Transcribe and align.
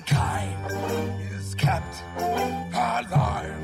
Mankind 0.00 0.80
is 1.40 1.54
kept 1.56 1.94
alive 2.74 3.54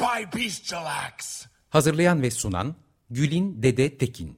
by 0.00 0.38
bestial 0.38 0.86
acts. 0.86 1.46
Hazırlayan 1.68 2.22
ve 2.22 2.30
sunan 2.30 2.74
Gülin 3.10 3.62
Dede 3.62 3.98
Tekin. 3.98 4.36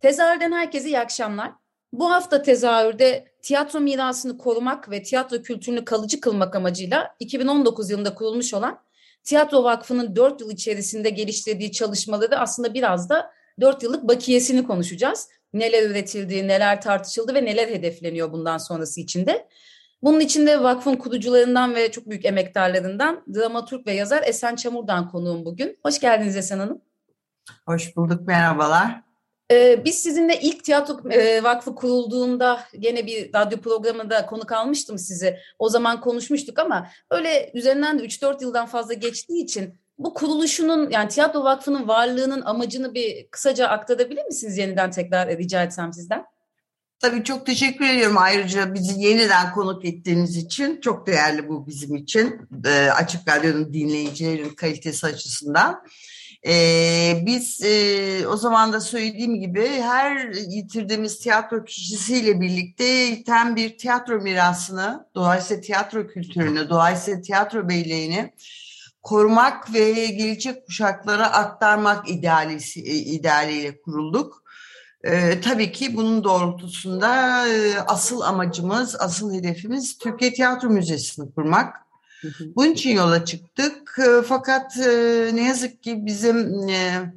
Tezahürden 0.00 0.52
herkese 0.52 0.88
iyi 0.88 0.98
akşamlar. 0.98 1.52
Bu 1.92 2.10
hafta 2.10 2.42
tezahürde 2.42 3.34
tiyatro 3.42 3.80
mirasını 3.80 4.38
korumak 4.38 4.90
ve 4.90 5.02
tiyatro 5.02 5.42
kültürünü 5.42 5.84
kalıcı 5.84 6.20
kılmak 6.20 6.56
amacıyla 6.56 7.16
2019 7.20 7.90
yılında 7.90 8.14
kurulmuş 8.14 8.54
olan 8.54 8.80
Tiyatro 9.24 9.64
Vakfı'nın 9.64 10.16
4 10.16 10.40
yıl 10.40 10.50
içerisinde 10.50 11.10
geliştirdiği 11.10 11.72
çalışmaları 11.72 12.38
aslında 12.38 12.74
biraz 12.74 13.08
da 13.08 13.30
4 13.60 13.82
yıllık 13.82 14.08
bakiyesini 14.08 14.66
konuşacağız. 14.66 15.28
Neler 15.52 15.90
üretildi, 15.90 16.48
neler 16.48 16.80
tartışıldı 16.80 17.34
ve 17.34 17.44
neler 17.44 17.68
hedefleniyor 17.68 18.32
bundan 18.32 18.58
sonrası 18.58 19.00
içinde. 19.00 19.48
Bunun 20.02 20.20
içinde 20.20 20.62
vakfın 20.62 20.96
kurucularından 20.96 21.74
ve 21.74 21.90
çok 21.90 22.10
büyük 22.10 22.24
emektarlarından 22.24 23.24
dramaturg 23.34 23.86
ve 23.86 23.92
yazar 23.92 24.22
Esen 24.26 24.56
Çamur'dan 24.56 25.10
konuğum 25.10 25.44
bugün. 25.44 25.78
Hoş 25.82 26.00
geldiniz 26.00 26.36
Esen 26.36 26.58
Hanım. 26.58 26.80
Hoş 27.66 27.96
bulduk, 27.96 28.26
merhabalar. 28.26 29.02
Ee, 29.50 29.84
biz 29.84 30.02
sizinle 30.02 30.40
ilk 30.40 30.64
tiyatro 30.64 31.10
e, 31.10 31.42
vakfı 31.42 31.74
kurulduğunda 31.74 32.60
gene 32.78 33.06
bir 33.06 33.34
radyo 33.34 33.60
programında 33.60 34.26
konuk 34.26 34.52
almıştım 34.52 34.98
sizi. 34.98 35.38
O 35.58 35.68
zaman 35.68 36.00
konuşmuştuk 36.00 36.58
ama 36.58 36.88
öyle 37.10 37.50
üzerinden 37.54 37.98
de 37.98 38.04
3-4 38.04 38.42
yıldan 38.42 38.66
fazla 38.66 38.94
geçtiği 38.94 39.44
için 39.44 39.80
bu 39.98 40.14
kuruluşunun 40.14 40.90
yani 40.90 41.08
tiyatro 41.08 41.44
vakfının 41.44 41.88
varlığının 41.88 42.42
amacını 42.42 42.94
bir 42.94 43.26
kısaca 43.30 43.68
aktarabilir 43.68 44.24
misiniz 44.24 44.58
yeniden 44.58 44.90
tekrar 44.90 45.38
rica 45.38 45.62
etsem 45.62 45.92
sizden? 45.92 46.24
Tabii 47.02 47.24
çok 47.24 47.46
teşekkür 47.46 47.88
ediyorum 47.88 48.18
ayrıca 48.18 48.74
bizi 48.74 49.00
yeniden 49.00 49.52
konuk 49.52 49.84
ettiğiniz 49.84 50.36
için. 50.36 50.80
Çok 50.80 51.06
değerli 51.06 51.48
bu 51.48 51.66
bizim 51.66 51.96
için. 51.96 52.48
E, 52.66 52.90
Açık 52.90 53.28
Radyo'nun 53.28 53.72
dinleyicilerin 53.72 54.48
kalitesi 54.48 55.06
açısından. 55.06 55.82
E, 56.46 57.22
biz 57.26 57.62
e, 57.62 58.26
o 58.26 58.36
zaman 58.36 58.72
da 58.72 58.80
söylediğim 58.80 59.40
gibi 59.40 59.66
her 59.66 60.32
yitirdiğimiz 60.34 61.18
tiyatro 61.18 61.64
kişisiyle 61.64 62.40
birlikte 62.40 63.22
tam 63.24 63.56
bir 63.56 63.78
tiyatro 63.78 64.20
mirasını, 64.20 65.06
dolayısıyla 65.14 65.60
tiyatro 65.60 66.06
kültürünü, 66.06 66.68
dolayısıyla 66.68 67.20
tiyatro 67.20 67.68
beyliğini 67.68 68.32
korumak 69.02 69.74
ve 69.74 70.06
gelecek 70.06 70.66
kuşaklara 70.66 71.32
aktarmak 71.32 72.08
idealisi, 72.08 72.80
idealiyle 72.82 73.80
kurulduk. 73.80 74.42
Ee, 75.04 75.40
tabii 75.40 75.72
ki 75.72 75.96
bunun 75.96 76.24
doğrultusunda 76.24 77.48
e, 77.48 77.78
asıl 77.78 78.20
amacımız, 78.20 78.96
asıl 78.98 79.34
hedefimiz 79.34 79.98
Türkiye 79.98 80.32
Tiyatro 80.32 80.68
Müzesi'ni 80.68 81.34
kurmak. 81.34 81.76
Bunun 82.56 82.72
için 82.72 82.90
yola 82.90 83.24
çıktık. 83.24 83.98
E, 83.98 84.22
fakat 84.22 84.78
e, 84.78 85.30
ne 85.34 85.48
yazık 85.48 85.82
ki 85.82 86.06
bizim 86.06 86.68
e, 86.68 87.12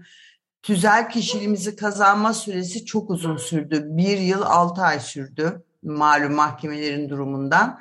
tüzel 0.63 1.09
kişiliğimizi 1.09 1.75
kazanma 1.75 2.33
süresi 2.33 2.85
çok 2.85 3.09
uzun 3.09 3.37
sürdü. 3.37 3.83
Bir 3.85 4.17
yıl 4.17 4.41
altı 4.41 4.81
ay 4.81 4.99
sürdü 4.99 5.63
malum 5.85 6.33
mahkemelerin 6.33 7.09
durumundan. 7.09 7.79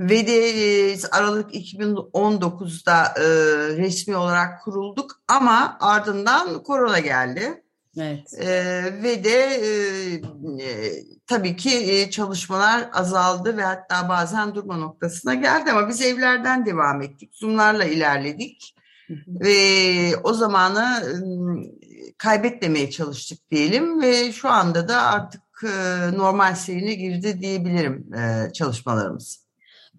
Ve 0.00 0.26
de 0.26 0.48
e, 0.48 0.96
Aralık 1.12 1.54
2019'da 1.54 3.04
e, 3.16 3.24
resmi 3.76 4.16
olarak 4.16 4.62
kurulduk 4.64 5.10
ama 5.28 5.76
ardından 5.80 6.62
korona 6.62 6.98
geldi. 6.98 7.62
Evet. 7.98 8.34
E, 8.38 8.48
ve 9.02 9.24
de 9.24 9.38
e, 9.40 9.66
e, 10.64 10.92
tabii 11.26 11.56
ki 11.56 11.70
e, 11.70 12.10
çalışmalar 12.10 12.90
azaldı 12.92 13.56
ve 13.56 13.62
hatta 13.62 14.08
bazen 14.08 14.54
durma 14.54 14.76
noktasına 14.76 15.34
geldi 15.34 15.70
ama 15.70 15.88
biz 15.88 16.02
evlerden 16.02 16.66
devam 16.66 17.02
ettik. 17.02 17.30
Zoom'larla 17.34 17.84
ilerledik 17.84 18.74
ve 19.26 20.16
o 20.22 20.32
zamanı 20.32 21.04
e, 21.82 22.12
kaybetmemeye 22.18 22.90
çalıştık 22.90 23.50
diyelim 23.50 24.02
ve 24.02 24.32
şu 24.32 24.48
anda 24.48 24.88
da 24.88 25.02
artık 25.02 25.42
e, 25.64 26.16
normal 26.16 26.54
serine 26.54 26.94
girdi 26.94 27.40
diyebilirim 27.40 28.14
e, 28.14 28.52
çalışmalarımız. 28.52 29.49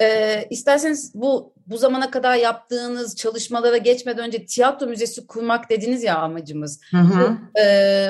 Ee, 0.01 0.47
isterseniz 0.49 1.11
bu 1.15 1.53
bu 1.67 1.77
zamana 1.77 2.11
kadar 2.11 2.35
yaptığınız 2.35 3.15
çalışmalara 3.15 3.77
geçmeden 3.77 4.27
önce 4.27 4.45
tiyatro 4.45 4.87
müzesi 4.87 5.27
kurmak 5.27 5.69
dediniz 5.69 6.03
ya 6.03 6.17
amacımız. 6.17 6.81
Hı 6.91 6.97
hı. 6.97 7.37
Bu, 7.55 7.59
e, 7.59 8.07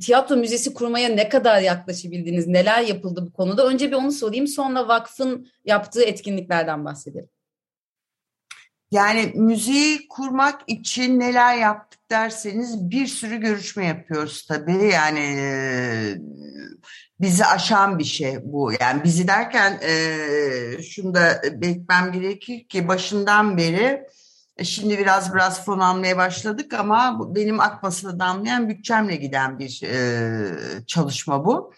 tiyatro 0.00 0.36
müzesi 0.36 0.74
kurmaya 0.74 1.08
ne 1.08 1.28
kadar 1.28 1.60
yaklaşabildiniz? 1.60 2.46
Neler 2.46 2.82
yapıldı 2.82 3.26
bu 3.26 3.32
konuda? 3.32 3.66
Önce 3.66 3.90
bir 3.90 3.96
onu 3.96 4.12
sorayım. 4.12 4.46
Sonra 4.46 4.88
vakfın 4.88 5.46
yaptığı 5.64 6.02
etkinliklerden 6.02 6.84
bahsedelim. 6.84 7.28
Yani 8.90 9.32
müziği 9.34 10.08
kurmak 10.08 10.60
için 10.66 11.20
neler 11.20 11.56
yaptık 11.56 12.00
derseniz 12.10 12.90
bir 12.90 13.06
sürü 13.06 13.36
görüşme 13.36 13.86
yapıyoruz 13.86 14.46
tabii. 14.46 14.90
Yani 14.92 15.24
bizi 17.20 17.44
aşan 17.44 17.98
bir 17.98 18.04
şey 18.04 18.38
bu. 18.44 18.72
Yani 18.80 19.04
bizi 19.04 19.28
derken 19.28 19.80
e, 19.82 20.82
şunu 20.82 21.14
da 21.14 21.42
belirtmem 21.52 22.12
gerekir 22.12 22.68
ki 22.68 22.88
başından 22.88 23.56
beri 23.56 24.06
e, 24.56 24.64
şimdi 24.64 24.98
biraz 24.98 25.34
biraz 25.34 25.64
fon 25.64 25.78
almaya 25.78 26.16
başladık 26.16 26.74
ama 26.74 27.34
benim 27.34 27.60
akmasına 27.60 28.18
damlayan 28.18 28.68
bütçemle 28.68 29.16
giden 29.16 29.58
bir 29.58 29.82
e, 29.82 30.86
çalışma 30.86 31.44
bu. 31.44 31.72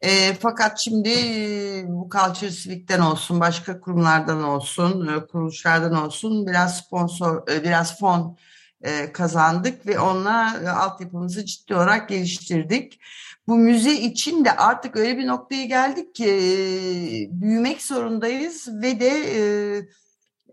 E, 0.00 0.34
fakat 0.34 0.78
şimdi 0.78 1.08
e, 1.08 1.84
bu 1.88 2.08
Culture 2.12 3.02
olsun, 3.02 3.40
başka 3.40 3.80
kurumlardan 3.80 4.42
olsun, 4.42 5.06
e, 5.06 5.26
kuruluşlardan 5.26 6.06
olsun 6.06 6.46
biraz 6.46 6.76
sponsor, 6.76 7.46
biraz 7.46 7.98
fon 7.98 8.38
e, 8.82 9.12
kazandık 9.12 9.86
ve 9.86 9.98
onunla 9.98 10.60
e, 10.64 10.68
altyapımızı 10.68 11.44
ciddi 11.44 11.74
olarak 11.74 12.08
geliştirdik. 12.08 13.00
Bu 13.48 13.56
müze 13.56 13.92
için 13.92 14.44
de 14.44 14.56
artık 14.56 14.96
öyle 14.96 15.18
bir 15.18 15.26
noktaya 15.26 15.64
geldik 15.64 16.14
ki 16.14 16.30
e, 16.30 17.40
büyümek 17.40 17.82
zorundayız 17.82 18.68
ve 18.82 19.00
de 19.00 19.10
e, 19.36 19.40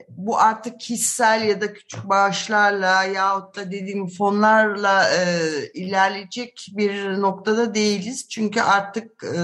bu 0.09 0.40
artık 0.40 0.80
kişisel 0.80 1.44
ya 1.44 1.62
da 1.62 1.74
küçük 1.74 2.09
bağışlarla 2.09 3.03
yahut 3.03 3.56
da 3.56 3.72
dediğim 3.72 4.08
fonlarla 4.08 5.09
e, 5.09 5.40
ilerleyecek 5.74 6.68
bir 6.72 7.22
noktada 7.22 7.75
değiliz. 7.75 8.30
Çünkü 8.30 8.62
artık 8.62 9.24
e, 9.24 9.40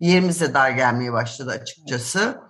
yerimize 0.00 0.54
dar 0.54 0.70
gelmeye 0.70 1.12
başladı 1.12 1.50
açıkçası. 1.50 2.49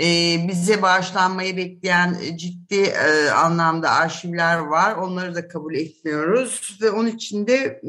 E, 0.00 0.38
bize 0.48 0.82
bağışlanmayı 0.82 1.56
bekleyen 1.56 2.16
ciddi 2.36 2.80
e, 2.80 3.30
anlamda 3.30 3.90
arşivler 3.90 4.58
var. 4.58 4.96
Onları 4.96 5.34
da 5.34 5.48
kabul 5.48 5.74
etmiyoruz 5.74 6.78
ve 6.82 6.90
onun 6.90 7.08
için 7.08 7.46
de 7.46 7.80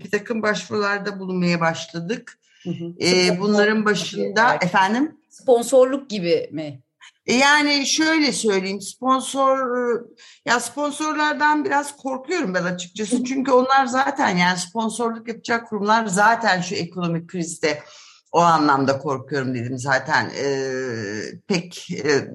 bir 0.00 0.10
takım 0.10 0.42
başvurularda 0.42 1.18
bulunmaya 1.18 1.60
başladık. 1.60 2.38
Hı 2.62 2.70
hı. 2.70 3.04
E, 3.06 3.40
bunların 3.40 3.84
başında 3.84 4.54
efendim 4.54 5.16
Sponsorluk 5.34 6.10
gibi 6.10 6.48
mi? 6.52 6.80
E, 7.26 7.34
Yani 7.34 7.86
şöyle 7.86 8.32
söyleyeyim 8.32 8.80
sponsor 8.80 9.58
ya 10.46 10.60
sponsorlardan 10.60 11.64
biraz 11.64 11.96
korkuyorum 11.96 12.54
ben 12.54 12.64
açıkçası 12.64 13.24
çünkü 13.24 13.50
onlar 13.52 13.86
zaten 13.86 14.36
yani 14.36 14.58
sponsorluk 14.58 15.28
yapacak 15.28 15.68
kurumlar 15.68 16.06
zaten 16.06 16.60
şu 16.60 16.74
ekonomik 16.74 17.28
krizde 17.28 17.82
o 18.34 18.40
anlamda 18.40 18.98
korkuyorum 18.98 19.54
dedim 19.54 19.78
zaten 19.78 20.30
Ee, 20.36 21.22
pek 21.46 21.90
e, 21.90 22.28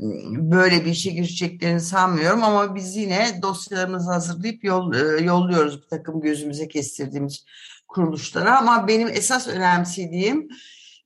böyle 0.52 0.86
bir 0.86 0.92
işe 0.92 1.12
gireceklerini 1.12 1.80
sanmıyorum 1.80 2.44
ama 2.44 2.76
biz 2.76 2.96
yine 2.96 3.40
dosyalarımızı 3.42 4.12
hazırlayıp 4.12 4.64
yol, 4.64 4.94
e, 4.94 5.24
yolluyoruz 5.24 5.82
bir 5.82 5.88
takım 5.88 6.22
gözümüze 6.22 6.68
kestirdiğimiz 6.68 7.46
kuruluşlara 7.88 8.58
ama 8.58 8.88
benim 8.88 9.08
esas 9.08 9.48
önemsediğim 9.48 10.48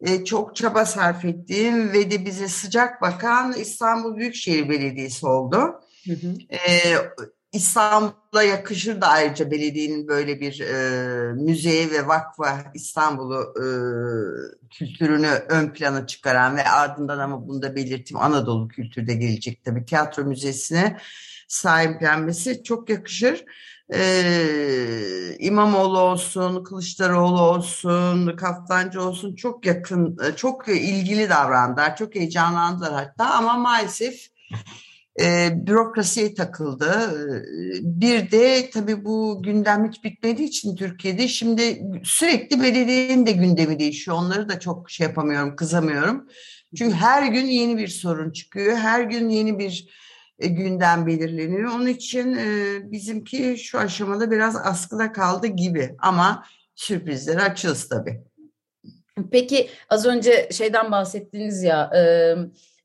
e, 0.01 0.25
çok 0.25 0.56
çaba 0.56 0.86
sarf 0.86 1.25
ettiğim 1.25 1.94
ve 1.94 2.12
de 2.12 2.25
bize 2.25 2.48
sıcak 2.48 3.01
bakan 3.01 3.54
İstanbul 3.54 4.18
Büyükşehir 4.18 4.69
Belediyesi 4.69 5.28
oldu. 5.28 5.57
Hı 6.06 6.13
hı. 6.13 6.36
E, 6.50 6.69
İstanbul'a 7.53 8.44
yakışır 8.44 9.01
da 9.01 9.07
ayrıca 9.07 9.51
belediyenin 9.51 10.07
böyle 10.07 10.39
bir 10.39 10.59
e, 10.59 11.33
müzeye 11.33 11.91
ve 11.91 12.07
vakfa 12.07 12.71
İstanbul'u 12.73 13.53
e, 13.57 13.65
kültürünü 14.69 15.27
ön 15.50 15.69
plana 15.69 16.07
çıkaran 16.07 16.57
ve 16.57 16.63
ardından 16.63 17.19
ama 17.19 17.47
bunu 17.47 17.61
da 17.61 17.75
belirteyim 17.75 18.23
Anadolu 18.23 18.67
kültürde 18.67 19.13
gelecek 19.13 19.63
tabii 19.63 19.85
tiyatro 19.85 20.23
müzesine 20.23 20.97
sahiplenmesi 21.47 22.63
çok 22.63 22.89
yakışır. 22.89 23.45
Ee, 23.94 25.35
İmamoğlu 25.39 26.00
olsun, 26.00 26.63
Kılıçdaroğlu 26.63 27.41
olsun, 27.41 28.35
Kaftancı 28.35 29.01
olsun 29.01 29.35
çok 29.35 29.65
yakın, 29.65 30.19
çok 30.35 30.67
ilgili 30.67 31.29
davrandılar, 31.29 31.95
çok 31.95 32.15
heyecanlandılar 32.15 32.94
hatta 32.94 33.33
ama 33.33 33.57
maalesef 33.57 34.27
e, 35.21 35.50
bürokrasiye 35.68 36.33
takıldı. 36.33 36.92
Bir 37.81 38.31
de 38.31 38.69
tabii 38.69 39.06
bu 39.06 39.42
gündem 39.44 39.88
hiç 39.88 40.04
bitmediği 40.04 40.48
için 40.48 40.75
Türkiye'de 40.75 41.27
şimdi 41.27 41.81
sürekli 42.04 42.62
belediyenin 42.62 43.25
de 43.25 43.31
gündemi 43.31 43.80
değişiyor. 43.80 44.18
Onları 44.18 44.50
da 44.50 44.60
çok 44.60 44.92
şey 44.92 45.07
yapamıyorum, 45.07 45.56
kızamıyorum. 45.56 46.27
Çünkü 46.77 46.95
her 46.95 47.27
gün 47.31 47.45
yeni 47.45 47.77
bir 47.77 47.88
sorun 47.88 48.31
çıkıyor. 48.31 48.77
Her 48.77 49.01
gün 49.01 49.30
yeni 49.30 49.60
bir 49.60 49.88
e, 50.39 50.48
gündem 50.48 51.07
belirleniyor. 51.07 51.71
Onun 51.71 51.88
için 51.88 52.33
e, 52.33 52.77
bizimki 52.92 53.57
şu 53.57 53.80
aşamada 53.80 54.31
biraz 54.31 54.56
askıda 54.56 55.12
kaldı 55.12 55.48
gibi 55.48 55.95
ama 56.00 56.45
sürprizleri 56.75 57.42
açığız 57.42 57.89
tabii. 57.89 58.24
Peki 59.31 59.69
az 59.89 60.06
önce 60.06 60.50
şeyden 60.51 60.92
bahsettiniz 60.92 61.63
ya 61.63 61.92
e, 61.95 62.01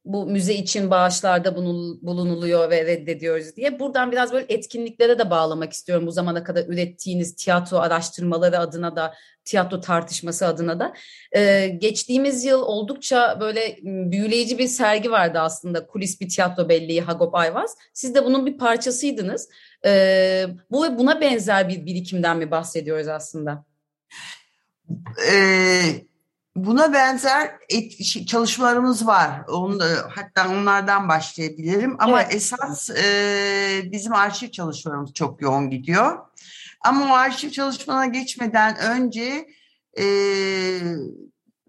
bu 0.09 0.27
müze 0.27 0.55
için 0.55 0.91
bağışlarda 0.91 1.57
bulunuluyor 2.03 2.71
ve 2.71 2.87
reddediyoruz 2.87 3.57
diye. 3.57 3.81
Buradan 3.81 4.13
biraz 4.13 4.33
böyle 4.33 4.47
etkinliklere 4.49 5.19
de 5.19 5.31
bağlamak 5.31 5.73
istiyorum 5.73 6.07
bu 6.07 6.13
zamana 6.13 6.45
kadar 6.45 6.65
ürettiğiniz 6.67 7.35
tiyatro 7.37 7.77
araştırmaları 7.77 8.59
adına 8.59 8.97
da 8.97 9.15
tiyatro 9.45 9.81
tartışması 9.81 10.47
adına 10.47 10.81
da. 10.81 10.95
Ee, 11.37 11.69
geçtiğimiz 11.69 12.45
yıl 12.45 12.63
oldukça 12.63 13.39
böyle 13.41 13.77
büyüleyici 13.83 14.59
bir 14.59 14.69
sergi 14.69 15.11
vardı 15.11 15.39
aslında 15.39 15.87
kulis 15.87 16.21
bir 16.21 16.29
tiyatro 16.29 16.69
belleği 16.69 17.01
Hagop 17.01 17.35
Ayvaz. 17.35 17.77
Siz 17.93 18.15
de 18.15 18.25
bunun 18.25 18.47
bir 18.47 18.59
parçasıydınız. 18.59 19.49
Ee, 19.85 20.47
bu 20.71 20.85
ve 20.85 20.99
buna 20.99 21.21
benzer 21.21 21.69
bir 21.69 21.87
birikimden 21.87 22.39
mi 22.39 22.51
bahsediyoruz 22.51 23.09
aslında? 23.09 23.65
Ee, 25.33 26.08
Buna 26.65 26.93
benzer 26.93 27.59
et, 27.69 27.93
çalışmalarımız 28.27 29.07
var. 29.07 29.43
Onu, 29.49 29.85
hatta 30.11 30.49
onlardan 30.49 31.09
başlayabilirim. 31.09 31.97
Ama 31.99 32.23
evet. 32.23 32.35
esas 32.35 32.91
e, 32.91 33.83
bizim 33.93 34.15
arşiv 34.15 34.51
çalışmalarımız 34.51 35.13
çok 35.13 35.43
yoğun 35.43 35.71
gidiyor. 35.71 36.19
Ama 36.81 37.13
o 37.13 37.17
arşiv 37.17 37.51
çalışmalarına 37.51 38.07
geçmeden 38.07 38.77
önce 38.77 39.49
e, 39.99 40.05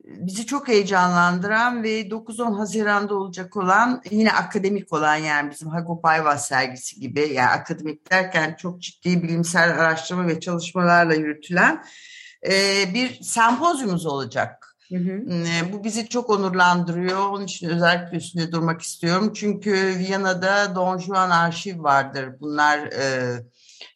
bizi 0.04 0.46
çok 0.46 0.68
heyecanlandıran 0.68 1.84
ve 1.84 2.02
9-10 2.02 2.58
Haziran'da 2.58 3.16
olacak 3.16 3.58
olan 3.58 4.02
yine 4.12 4.32
akademik 4.32 4.94
olan 4.94 5.16
yani 5.16 5.52
bizim 5.52 5.70
Hagop 5.70 6.06
Ayvaz 6.06 6.48
sergisi 6.48 7.00
gibi 7.00 7.30
yani 7.34 7.50
akademik 7.50 8.12
derken 8.12 8.56
çok 8.60 8.82
ciddi 8.82 9.24
bilimsel 9.24 9.72
araştırma 9.72 10.28
ve 10.28 10.40
çalışmalarla 10.40 11.14
yürütülen 11.14 11.84
e, 12.48 12.54
bir 12.94 13.24
sempozyumumuz 13.24 14.06
olacak. 14.06 14.69
Hı 14.90 14.98
hı. 14.98 15.22
Bu 15.74 15.84
bizi 15.84 16.10
çok 16.10 16.30
onurlandırıyor. 16.30 17.30
Onun 17.30 17.46
için 17.46 17.70
özellikle 17.70 18.18
üstünde 18.18 18.52
durmak 18.52 18.82
istiyorum. 18.82 19.32
Çünkü 19.36 19.72
Viyana'da 19.98 20.76
Don 20.76 20.98
Juan 20.98 21.30
arşiv 21.30 21.84
vardır. 21.84 22.30
Bunlar 22.40 22.80
e, 22.80 23.36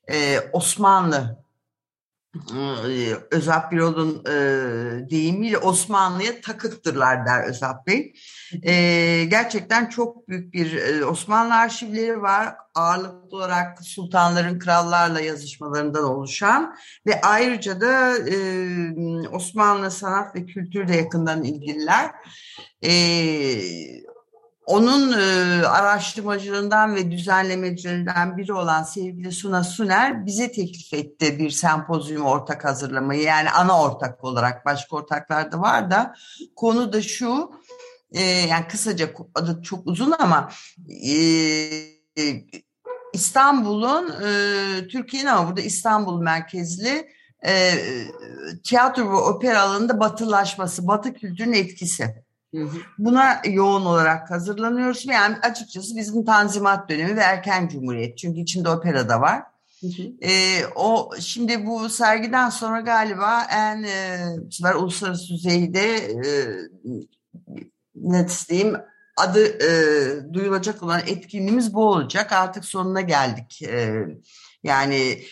e, 0.08 0.40
Osmanlı 0.54 1.43
Özap 3.32 3.72
Birol'un 3.72 4.24
e, 4.26 5.10
deyimiyle 5.10 5.58
Osmanlı'ya 5.58 6.42
takıktırlar 6.42 7.26
der 7.26 7.44
Özap 7.44 7.88
Bey. 7.88 8.14
E, 8.64 8.74
gerçekten 9.26 9.90
çok 9.90 10.28
büyük 10.28 10.54
bir 10.54 10.74
e, 10.78 11.06
Osmanlı 11.06 11.54
arşivleri 11.54 12.22
var. 12.22 12.56
Ağırlıklı 12.76 13.38
olarak 13.38 13.84
sultanların 13.84 14.60
krallarla 14.60 15.20
yazışmalarından 15.20 16.04
oluşan 16.04 16.76
ve 17.08 17.22
ayrıca 17.22 17.82
da 17.82 18.18
e, 18.18 18.36
Osmanlı 19.32 19.92
sanat 19.92 20.36
ve 20.36 20.46
kültürle 20.46 20.96
yakından 20.96 21.44
ilgililer. 21.44 22.12
E, 22.84 22.92
onun 24.66 25.12
e, 25.12 25.66
araştırmacılığından 25.68 26.96
ve 26.96 27.12
düzenlemecilerinden 27.12 28.38
biri 28.38 28.54
olan 28.54 28.84
sevgili 28.84 29.32
Suna 29.32 29.64
Suner 29.64 30.26
bize 30.26 30.52
teklif 30.52 30.94
etti 30.94 31.40
bir 31.40 31.50
sempozyum 31.50 32.26
ortak 32.26 32.66
hazırlamayı. 32.66 33.22
Yani 33.22 33.50
ana 33.50 33.82
ortak 33.82 34.24
olarak 34.24 34.66
başka 34.66 34.96
ortaklar 34.96 35.52
da 35.52 35.62
var 35.62 35.92
da 35.92 36.16
konu 36.56 36.94
da 36.94 37.02
şu 37.02 37.52
e, 38.12 38.22
yani 38.22 38.68
kısaca 38.68 39.10
adı 39.36 39.62
çok 39.62 39.88
uzun 39.88 40.14
ama 40.20 40.50
e, 41.04 41.14
e, 42.18 42.46
İstanbul'un 43.14 44.14
e, 44.24 44.88
Türkiye'nin 44.88 45.28
ama 45.28 45.48
burada 45.48 45.62
İstanbul 45.62 46.22
merkezli 46.22 47.10
e, 47.46 47.74
tiyatro 48.64 49.12
ve 49.12 49.16
opera 49.16 49.62
alanında 49.62 50.00
batılaşması, 50.00 50.88
batı 50.88 51.14
kültürünün 51.14 51.54
etkisi. 51.54 52.23
Buna 52.98 53.42
yoğun 53.46 53.86
olarak 53.86 54.32
hazırlanıyoruz. 54.32 55.06
Yani 55.06 55.36
açıkçası 55.42 55.96
bizim 55.96 56.26
Tanzimat 56.26 56.90
dönemi 56.90 57.16
ve 57.16 57.22
erken 57.22 57.68
cumhuriyet. 57.68 58.18
Çünkü 58.18 58.40
içinde 58.40 58.70
opera 58.70 59.10
da 59.10 59.22
var. 59.22 59.44
Hı 59.82 59.88
hı. 59.88 60.28
E, 60.28 60.62
o 60.76 61.10
şimdi 61.20 61.66
bu 61.66 61.90
sergiden 61.90 62.50
sonra 62.50 62.80
galiba 62.80 63.44
en 63.52 63.84
e, 63.84 64.76
uluslararası 64.76 65.34
düzeyde 65.34 65.96
e, 65.96 66.30
ne 67.96 68.28
diyeyim 68.50 68.76
adı 69.18 69.46
e, 69.46 70.34
duyulacak 70.34 70.84
olan 70.84 71.02
etkinliğimiz 71.08 71.74
bu 71.74 71.86
olacak. 71.86 72.32
Artık 72.32 72.66
sonuna 72.66 73.02
geldik. 73.02 73.62
E, 73.62 74.08
yani 74.64 75.24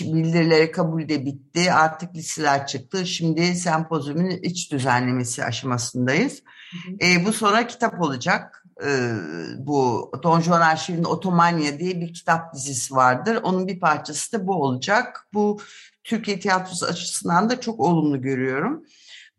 bildirileri 0.00 0.70
kabul 0.70 1.08
de 1.08 1.26
bitti. 1.26 1.72
Artık 1.72 2.14
listeler 2.14 2.66
çıktı. 2.66 3.06
Şimdi 3.06 3.54
sempozyumun 3.54 4.30
iç 4.30 4.72
düzenlemesi 4.72 5.44
aşamasındayız. 5.44 6.42
Hı 6.70 7.06
hı. 7.06 7.10
E, 7.10 7.24
bu 7.26 7.32
sonra 7.32 7.66
kitap 7.66 8.00
olacak. 8.02 8.64
E, 8.86 9.12
bu 9.58 10.10
Don 10.22 10.40
Juan 10.40 10.60
Arşiv'in 10.60 11.04
Otomanya 11.04 11.78
diye 11.78 12.00
bir 12.00 12.14
kitap 12.14 12.54
dizisi 12.54 12.94
vardır. 12.94 13.38
Onun 13.42 13.68
bir 13.68 13.80
parçası 13.80 14.32
da 14.32 14.46
bu 14.46 14.54
olacak. 14.54 15.26
Bu 15.34 15.58
Türkiye 16.04 16.40
tiyatrosu 16.40 16.86
açısından 16.86 17.50
da 17.50 17.60
çok 17.60 17.80
olumlu 17.80 18.22
görüyorum. 18.22 18.84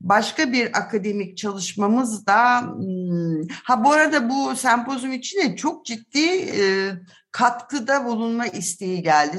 Başka 0.04 0.52
bir 0.52 0.78
akademik 0.78 1.38
çalışmamız 1.38 2.26
da 2.26 2.62
hmm, 2.62 3.48
ha 3.64 3.84
bu 3.84 3.92
arada 3.92 4.30
bu 4.30 4.56
sempozyum 4.56 5.14
için 5.14 5.42
de 5.42 5.56
çok 5.56 5.86
ciddi 5.86 6.28
e, 6.30 6.92
katkıda 7.32 8.06
bulunma 8.06 8.48
isteği 8.48 9.04
geldi. 9.04 9.38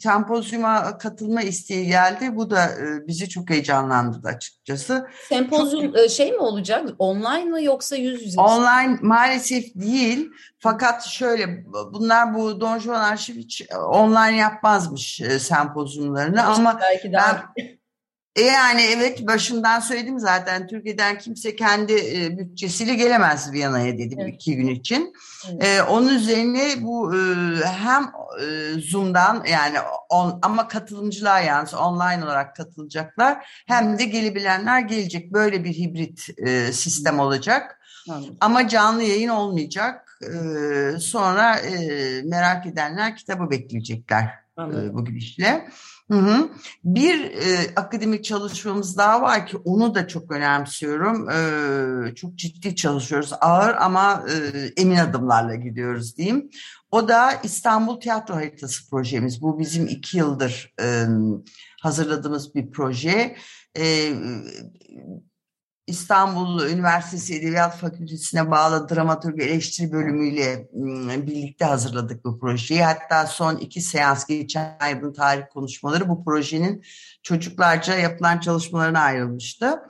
Sempozyuma 0.00 0.98
katılma 0.98 1.42
isteği 1.42 1.86
geldi. 1.86 2.36
Bu 2.36 2.50
da 2.50 2.64
e, 2.64 3.06
bizi 3.06 3.28
çok 3.28 3.50
heyecanlandırdı 3.50 4.28
açıkçası. 4.28 5.06
Sempozyum 5.28 5.86
çok... 5.86 5.98
E, 5.98 6.08
şey 6.08 6.32
mi 6.32 6.38
olacak? 6.38 6.88
Online 6.98 7.44
mı 7.44 7.62
yoksa 7.62 7.96
yüz 7.96 8.22
yüze? 8.26 8.40
Online 8.40 8.98
maalesef 9.02 9.74
değil. 9.74 10.30
Fakat 10.58 11.04
şöyle 11.04 11.64
bunlar 11.92 12.34
bu 12.34 12.60
Don 12.60 12.78
Juan 12.78 13.00
Arşiv 13.00 13.34
hiç 13.34 13.62
online 13.88 14.36
yapmazmış 14.36 15.20
sempozyumlarını 15.38 16.44
ama 16.44 16.78
belki 16.80 17.12
daha... 17.12 17.52
ben 17.56 17.81
e 18.36 18.42
yani 18.42 18.82
evet 18.82 19.26
başından 19.26 19.80
söyledim 19.80 20.18
zaten 20.18 20.66
Türkiye'den 20.66 21.18
kimse 21.18 21.56
kendi 21.56 21.92
e, 21.92 22.38
bütçesiyle 22.38 22.94
gelemez 22.94 23.52
Viyana'ya 23.52 23.98
dedim 23.98 24.18
evet. 24.20 24.34
iki 24.34 24.56
gün 24.56 24.66
için. 24.66 25.14
Evet. 25.50 25.64
E, 25.64 25.82
onun 25.82 26.08
üzerine 26.08 26.82
bu 26.82 27.14
e, 27.14 27.18
hem 27.64 28.02
e, 28.40 28.80
Zoom'dan 28.80 29.44
yani 29.50 29.78
on, 30.08 30.38
ama 30.42 30.68
katılımcılar 30.68 31.42
yani 31.42 31.68
online 31.76 32.24
olarak 32.24 32.56
katılacaklar 32.56 33.46
hem 33.66 33.98
de 33.98 34.04
gelebilenler 34.04 34.80
gelecek. 34.80 35.32
Böyle 35.32 35.64
bir 35.64 35.72
hibrit 35.72 36.28
e, 36.38 36.72
sistem 36.72 37.20
olacak. 37.20 37.78
Anladım. 38.10 38.36
Ama 38.40 38.68
canlı 38.68 39.02
yayın 39.02 39.28
olmayacak. 39.28 40.18
E, 40.22 40.98
sonra 40.98 41.56
e, 41.56 42.22
merak 42.24 42.66
edenler 42.66 43.16
kitabı 43.16 43.50
bekleyecekler 43.50 44.41
e, 44.58 44.94
bu 44.94 45.04
gidişle. 45.04 45.68
Hı 46.10 46.18
hı. 46.18 46.50
Bir 46.84 47.24
e, 47.24 47.74
akademik 47.76 48.24
çalışmamız 48.24 48.96
daha 48.96 49.22
var 49.22 49.46
ki 49.46 49.56
onu 49.56 49.94
da 49.94 50.08
çok 50.08 50.30
önemsiyorum. 50.30 51.30
E, 51.30 52.14
çok 52.14 52.36
ciddi 52.36 52.76
çalışıyoruz. 52.76 53.32
Ağır 53.40 53.74
ama 53.74 54.24
e, 54.28 54.66
emin 54.76 54.96
adımlarla 54.96 55.54
gidiyoruz 55.54 56.16
diyeyim. 56.16 56.50
O 56.90 57.08
da 57.08 57.32
İstanbul 57.42 58.00
Tiyatro 58.00 58.34
Haritası 58.34 58.90
projemiz. 58.90 59.42
Bu 59.42 59.58
bizim 59.58 59.86
iki 59.86 60.18
yıldır 60.18 60.74
e, 60.80 61.06
hazırladığımız 61.82 62.54
bir 62.54 62.70
proje. 62.70 63.36
E, 63.78 64.12
İstanbul 65.86 66.62
Üniversitesi 66.62 67.34
Edebiyat 67.34 67.76
Fakültesi'ne 67.76 68.50
bağlı 68.50 68.88
dramaturg 68.88 69.40
eleştiri 69.40 69.92
bölümüyle 69.92 70.68
ım, 70.74 71.26
birlikte 71.26 71.64
hazırladık 71.64 72.24
bu 72.24 72.40
projeyi. 72.40 72.82
Hatta 72.82 73.26
son 73.26 73.56
iki 73.56 73.80
seans 73.80 74.26
geçen 74.26 74.76
ay 74.80 75.02
bu 75.02 75.12
tarih 75.12 75.42
konuşmaları 75.52 76.08
bu 76.08 76.24
projenin 76.24 76.84
çocuklarca 77.22 77.96
yapılan 77.96 78.38
çalışmalarına 78.38 79.00
ayrılmıştı. 79.00 79.80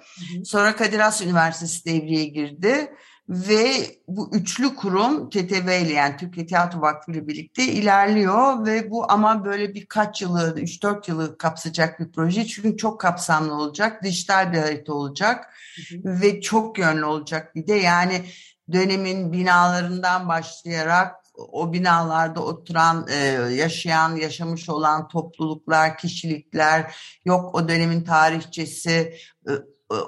Sonra 0.44 0.76
Kadir 0.76 0.98
Has 0.98 1.22
Üniversitesi 1.22 1.84
devreye 1.84 2.24
girdi 2.24 2.92
ve 3.32 3.96
bu 4.08 4.30
üçlü 4.32 4.74
kurum 4.74 5.30
TTV 5.30 5.82
ile 5.82 5.92
yani 5.92 6.16
Türkiye 6.16 6.46
Tiyatro 6.46 6.80
Vakfı 6.80 7.12
ile 7.12 7.28
birlikte 7.28 7.64
ilerliyor. 7.64 8.66
Ve 8.66 8.90
bu 8.90 9.12
ama 9.12 9.44
böyle 9.44 9.74
birkaç 9.74 10.22
yılı, 10.22 10.54
3-4 10.56 11.10
yılı 11.10 11.38
kapsayacak 11.38 12.00
bir 12.00 12.12
proje. 12.12 12.46
Çünkü 12.46 12.76
çok 12.76 13.00
kapsamlı 13.00 13.54
olacak, 13.54 14.02
dijital 14.04 14.52
bir 14.52 14.58
harita 14.58 14.94
olacak. 14.94 15.54
Ve 15.92 16.40
çok 16.40 16.78
yönlü 16.78 17.04
olacak 17.04 17.54
bir 17.54 17.66
de. 17.66 17.74
Yani 17.74 18.24
dönemin 18.72 19.32
binalarından 19.32 20.28
başlayarak 20.28 21.22
o 21.34 21.72
binalarda 21.72 22.40
oturan, 22.44 23.06
e, 23.10 23.16
yaşayan, 23.54 24.16
yaşamış 24.16 24.68
olan 24.68 25.08
topluluklar, 25.08 25.98
kişilikler, 25.98 26.94
yok 27.24 27.54
o 27.54 27.68
dönemin 27.68 28.04
tarihçesi, 28.04 29.16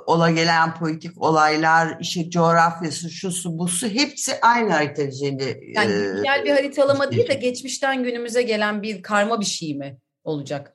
ola 0.06 0.30
gelen 0.30 0.74
politik 0.74 1.22
olaylar, 1.22 1.96
işte 2.00 2.30
coğrafyası, 2.30 3.10
şusu, 3.10 3.58
busu 3.58 3.88
hepsi 3.88 4.40
aynı 4.42 4.70
harita 4.70 5.02
üzerinde. 5.02 5.60
Yani 5.74 5.92
e, 5.92 5.96
güncel 5.96 6.44
bir 6.44 6.50
haritalama 6.50 7.10
değil 7.10 7.28
de 7.28 7.34
geçmişten 7.34 8.04
günümüze 8.04 8.42
gelen 8.42 8.82
bir 8.82 9.02
karma 9.02 9.40
bir 9.40 9.44
şey 9.44 9.74
mi 9.74 9.98
olacak? 10.24 10.74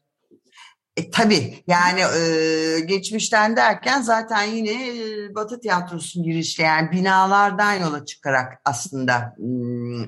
E, 0.97 1.11
tabii 1.11 1.63
yani 1.67 2.01
e, 2.01 2.79
geçmişten 2.79 3.55
derken 3.55 4.01
zaten 4.01 4.43
yine 4.43 4.71
e, 4.71 5.35
Batı 5.35 5.59
tiyatrosunun 5.59 6.25
girişli 6.25 6.63
yani 6.63 6.91
binalardan 6.91 7.73
yola 7.73 8.05
çıkarak 8.05 8.61
aslında 8.65 9.35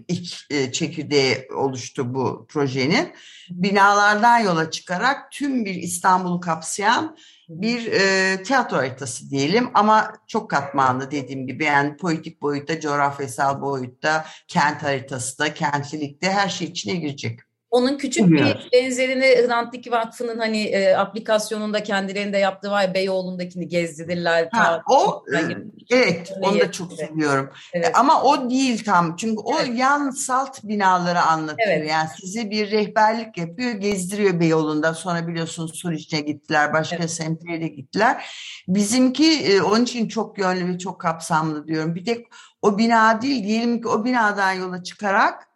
ilk 0.08 0.34
e, 0.50 0.72
çekirdeği 0.72 1.48
oluştu 1.56 2.14
bu 2.14 2.46
projenin. 2.50 3.14
Binalardan 3.50 4.40
yola 4.40 4.72
çıkarak 4.72 5.32
tüm 5.32 5.66
bir 5.66 5.76
İstanbul'u 5.76 6.40
kapsayan 6.40 7.18
bir 7.52 7.92
e, 7.92 8.44
tiyatro 8.44 8.78
haritası 8.78 9.30
diyelim 9.30 9.70
ama 9.74 10.14
çok 10.28 10.50
katmanlı 10.50 11.12
dediğim 11.12 11.48
gibi 11.48 11.64
yani 11.64 11.98
politik 11.98 12.42
boyutta, 12.42 12.80
coğrafyasal 12.80 13.62
boyutta, 13.62 14.26
kent 14.48 14.84
haritası 14.84 15.40
da, 15.40 15.54
kentlilikte 15.54 16.32
her 16.32 16.50
şey 16.50 16.68
içine 16.68 16.96
girecek. 16.96 17.40
Onun 17.72 17.98
küçük 17.98 18.32
bir 18.32 18.70
benzerini 18.74 19.48
Hrant 19.48 19.74
Dink 19.74 19.92
Vakfı'nın 19.92 20.38
hani 20.38 20.62
e, 20.64 20.94
aplikasyonunda 20.94 21.84
kendilerinde 21.84 22.38
yaptığı 22.38 22.72
var 22.72 22.82
ya 22.82 22.94
Beyoğlu'ndakini 22.94 23.68
gezdirirler. 23.68 24.50
Ha, 24.52 24.82
o 24.90 25.24
e, 25.30 25.34
Ben 25.34 25.50
gittim. 25.50 25.72
evet 25.92 26.34
onu 26.42 26.60
da 26.60 26.72
çok 26.72 26.88
evet. 26.92 27.10
seviyorum. 27.10 27.50
Evet. 27.74 27.92
Ama 27.94 28.24
o 28.24 28.50
değil 28.50 28.84
tam. 28.84 29.16
Çünkü 29.16 29.42
o 29.46 29.60
Evet. 29.60 29.72
yan 29.80 30.10
salt 30.10 30.64
binaları 30.64 31.22
anlatıyor. 31.22 31.70
Evet. 31.72 31.90
Yani 31.90 32.10
size 32.22 32.50
bir 32.50 32.72
rehberlik 32.72 33.38
yapıyor, 33.38 33.72
gezdiriyor 33.72 34.40
Beyoğlu'nda. 34.40 34.94
Sonra 34.94 35.28
biliyorsunuz 35.28 35.76
Suriç'e 35.76 36.20
gittiler, 36.20 36.74
başka 36.74 36.96
Evet. 36.96 37.12
semtlere 37.12 37.62
de 37.62 37.68
gittiler. 37.68 38.26
Bizimki 38.68 39.44
e, 39.44 39.62
onun 39.62 39.84
için 39.84 40.08
çok 40.08 40.38
yönlü 40.38 40.74
ve 40.74 40.78
çok 40.78 41.02
kapsamlı 41.02 41.68
diyorum. 41.68 41.96
Bir 41.96 42.06
tek 42.06 42.26
o 42.62 42.78
bina 42.78 43.22
değil, 43.22 43.44
diyelim 43.44 43.82
ki 43.82 43.88
o 43.88 44.06
binadan 44.06 44.52
yola 44.52 44.84
çıkarak 44.84 45.51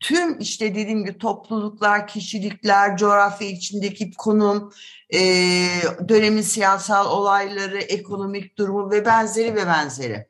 tüm 0.00 0.38
işte 0.40 0.74
dediğim 0.74 1.04
gibi 1.04 1.18
topluluklar, 1.18 2.06
kişilikler, 2.06 2.96
coğrafya 2.96 3.48
içindeki 3.48 4.10
konum, 4.12 4.72
e, 5.14 5.18
dönemin 6.08 6.42
siyasal 6.42 7.10
olayları, 7.18 7.78
ekonomik 7.78 8.58
durumu 8.58 8.90
ve 8.90 9.04
benzeri 9.04 9.54
ve 9.54 9.66
benzeri 9.66 10.26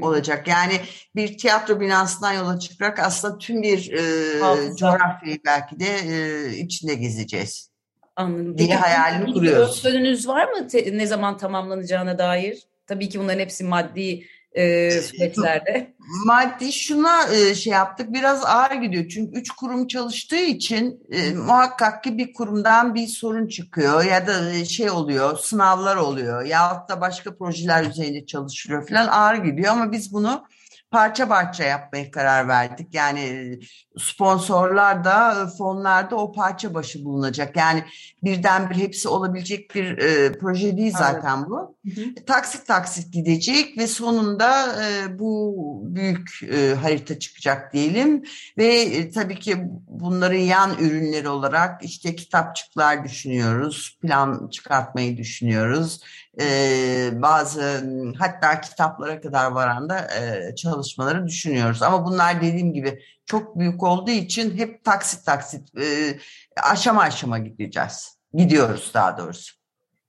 olacak. 0.00 0.48
Yani 0.48 0.80
bir 1.16 1.38
tiyatro 1.38 1.80
binasından 1.80 2.32
yola 2.32 2.58
çıkarak 2.58 2.98
aslında 2.98 3.38
tüm 3.38 3.62
bir 3.62 3.92
e, 3.92 4.40
Hafıza. 4.40 4.76
coğrafyayı 4.76 5.38
belki 5.46 5.80
de 5.80 5.86
e, 5.86 6.56
içinde 6.56 6.94
gezeceğiz. 6.94 7.70
Anladım. 8.16 8.58
diye 8.58 8.76
hayalini 8.76 9.32
kuruyoruz. 9.34 9.84
Öngörünüz 9.86 10.28
var 10.28 10.48
mı 10.52 10.68
te- 10.68 10.98
ne 10.98 11.06
zaman 11.06 11.36
tamamlanacağına 11.36 12.18
dair? 12.18 12.62
Tabii 12.86 13.08
ki 13.08 13.20
bunların 13.20 13.38
hepsi 13.40 13.64
maddi 13.64 14.26
e, 14.58 14.90
süreçlerde. 14.90 15.94
Maddi 16.26 16.72
şuna 16.72 17.28
e, 17.34 17.54
şey 17.54 17.72
yaptık 17.72 18.12
biraz 18.12 18.44
ağır 18.44 18.70
gidiyor. 18.70 19.08
Çünkü 19.08 19.38
üç 19.38 19.50
kurum 19.50 19.86
çalıştığı 19.86 20.44
için 20.44 21.02
e, 21.10 21.30
muhakkak 21.34 22.04
ki 22.04 22.18
bir 22.18 22.32
kurumdan 22.32 22.94
bir 22.94 23.06
sorun 23.06 23.48
çıkıyor 23.48 24.04
ya 24.04 24.26
da 24.26 24.50
e, 24.50 24.64
şey 24.64 24.90
oluyor 24.90 25.38
sınavlar 25.38 25.96
oluyor 25.96 26.44
yahut 26.44 26.88
da 26.88 27.00
başka 27.00 27.36
projeler 27.36 27.84
üzerinde 27.84 28.26
çalışılıyor 28.26 28.88
falan 28.88 29.06
ağır 29.06 29.34
gidiyor 29.34 29.72
ama 29.72 29.92
biz 29.92 30.12
bunu 30.12 30.44
parça 30.90 31.28
parça 31.28 31.64
yapmaya 31.64 32.10
karar 32.10 32.48
verdik. 32.48 32.94
Yani 32.94 33.20
e, 33.20 33.58
sponsorlar 33.98 35.04
da 35.04 35.42
e, 35.42 35.56
fonlar 35.58 36.10
da 36.10 36.16
o 36.16 36.32
parça 36.32 36.74
başı 36.74 37.04
bulunacak. 37.04 37.56
Yani 37.56 37.84
birdenbire 38.22 38.78
hepsi 38.78 39.08
olabilecek 39.08 39.74
bir 39.74 39.98
e, 39.98 40.32
proje 40.32 40.76
değil 40.76 40.94
zaten 40.98 41.46
bu 41.50 41.78
Hı 41.94 42.00
hı. 42.00 42.24
taksit 42.26 42.66
taksit 42.66 43.12
gidecek 43.12 43.78
ve 43.78 43.86
sonunda 43.86 44.82
e, 44.84 45.18
bu 45.18 45.54
büyük 45.84 46.30
e, 46.52 46.74
harita 46.74 47.18
çıkacak 47.18 47.72
diyelim 47.72 48.22
ve 48.58 48.66
e, 48.66 49.10
tabii 49.10 49.38
ki 49.38 49.56
bunların 49.88 50.38
yan 50.38 50.78
ürünleri 50.78 51.28
olarak 51.28 51.84
işte 51.84 52.16
kitapçıklar 52.16 53.04
düşünüyoruz, 53.04 53.98
plan 54.02 54.48
çıkartmayı 54.48 55.16
düşünüyoruz. 55.16 56.00
E, 56.40 57.10
bazı 57.14 57.84
hatta 58.18 58.60
kitaplara 58.60 59.20
kadar 59.20 59.50
varan 59.50 59.88
da 59.88 59.98
e, 59.98 60.54
çalışmaları 60.78 61.26
düşünüyoruz. 61.26 61.82
Ama 61.82 62.06
bunlar 62.06 62.42
dediğim 62.42 62.72
gibi 62.72 63.02
çok 63.26 63.58
büyük 63.58 63.82
olduğu 63.82 64.10
için 64.10 64.58
hep 64.58 64.84
taksit 64.84 65.26
taksit 65.26 65.78
e, 65.78 66.18
aşama 66.62 67.02
aşama 67.02 67.38
gideceğiz. 67.38 68.18
Gidiyoruz 68.34 68.90
daha 68.94 69.18
doğrusu. 69.18 69.58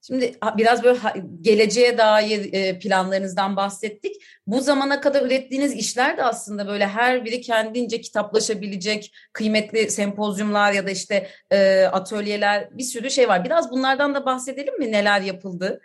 Şimdi 0.07 0.35
biraz 0.57 0.83
böyle 0.83 0.99
geleceğe 1.41 1.97
dair 1.97 2.53
e, 2.53 2.79
planlarınızdan 2.79 3.55
bahsettik. 3.55 4.15
Bu 4.47 4.61
zamana 4.61 5.01
kadar 5.01 5.25
ürettiğiniz 5.25 5.73
işler 5.73 6.17
de 6.17 6.23
aslında 6.23 6.67
böyle 6.67 6.87
her 6.87 7.25
biri 7.25 7.41
kendince 7.41 8.01
kitaplaşabilecek 8.01 9.13
kıymetli 9.33 9.91
sempozyumlar 9.91 10.73
ya 10.73 10.87
da 10.87 10.91
işte 10.91 11.29
e, 11.51 11.83
atölyeler 11.83 12.77
bir 12.77 12.83
sürü 12.83 13.11
şey 13.11 13.27
var. 13.27 13.45
Biraz 13.45 13.71
bunlardan 13.71 14.15
da 14.15 14.25
bahsedelim 14.25 14.79
mi? 14.79 14.91
Neler 14.91 15.21
yapıldı? 15.21 15.81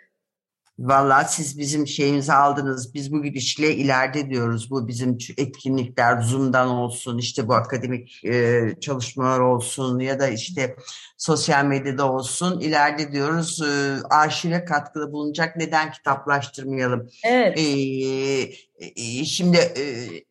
Vallahi 0.79 1.33
siz 1.33 1.59
bizim 1.59 1.87
şeyimizi 1.87 2.33
aldınız. 2.33 2.93
Biz 2.93 3.11
bu 3.11 3.23
gidişle 3.23 3.75
ileride 3.75 4.29
diyoruz. 4.29 4.71
Bu 4.71 4.87
bizim 4.87 5.17
etkinlikler 5.37 6.21
Zoom'dan 6.21 6.67
olsun, 6.67 7.17
işte 7.17 7.47
bu 7.47 7.53
akademik 7.53 8.25
e, 8.25 8.61
çalışmalar 8.81 9.39
olsun 9.39 9.99
ya 9.99 10.19
da 10.19 10.27
işte 10.27 10.75
sosyal 11.17 11.65
medyada 11.65 12.11
olsun. 12.11 12.59
İleride 12.59 13.11
diyoruz 13.11 13.61
e, 13.61 13.97
arşive 14.09 14.65
katkıda 14.65 15.11
bulunacak. 15.11 15.55
Neden 15.57 15.91
kitaplaştırmayalım? 15.91 17.09
Evet. 17.23 17.59
E, 17.59 19.25
şimdi 19.25 19.57
e, 19.57 19.83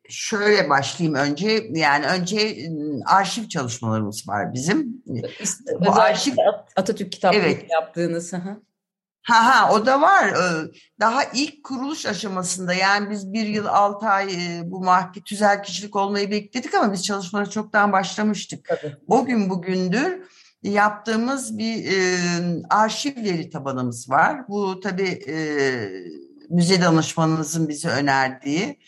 şöyle 0.09 0.71
başlayayım 0.71 1.15
önce. 1.19 1.67
Yani 1.71 2.07
önce 2.07 2.37
e, 2.41 2.71
arşiv 3.07 3.49
çalışmalarımız 3.49 4.29
var 4.29 4.53
bizim. 4.55 5.03
Bu 5.81 5.85
arşiv- 5.91 6.49
At- 6.49 6.73
Atatürk 6.77 7.13
kitaplığı 7.13 7.39
Evet. 7.39 7.67
yaptığınız. 7.71 8.33
hı. 8.33 8.61
Ha 9.25 9.47
ha 9.47 9.73
o 9.73 9.87
da 9.87 10.01
var. 10.01 10.29
Ee, 10.29 10.71
Daha 11.01 11.25
ilk 11.25 11.65
kuruluş 11.65 12.07
aşamasında 12.07 12.75
yani 12.75 13.11
biz 13.11 13.33
bir 13.33 13.47
yıl 13.47 13.67
altı 13.67 14.07
ay 14.07 14.25
e, 14.25 14.63
bu 14.65 14.85
mahki 14.85 15.23
tüzel 15.23 15.63
kişilik 15.63 15.97
olmayı 15.97 16.31
bekledik 16.31 16.75
ama 16.75 16.93
biz 16.93 17.05
çalışmalara 17.05 17.51
çoktan 17.51 17.93
başlamıştık. 17.93 18.65
Tabii. 18.69 18.97
O 19.09 19.25
gün 19.25 19.51
bugündür 19.51 20.23
yaptığımız 20.63 21.59
bir 21.59 21.85
e, 21.85 22.19
arşiv 22.71 23.17
veri 23.17 23.51
tabanımız 23.51 24.11
var. 24.11 24.49
Bu 24.49 24.81
tabii 24.81 25.23
e, 25.29 25.37
müze 26.51 26.83
danışmanımızın 26.83 27.69
bize 27.69 27.89
önerdiği 27.89 28.79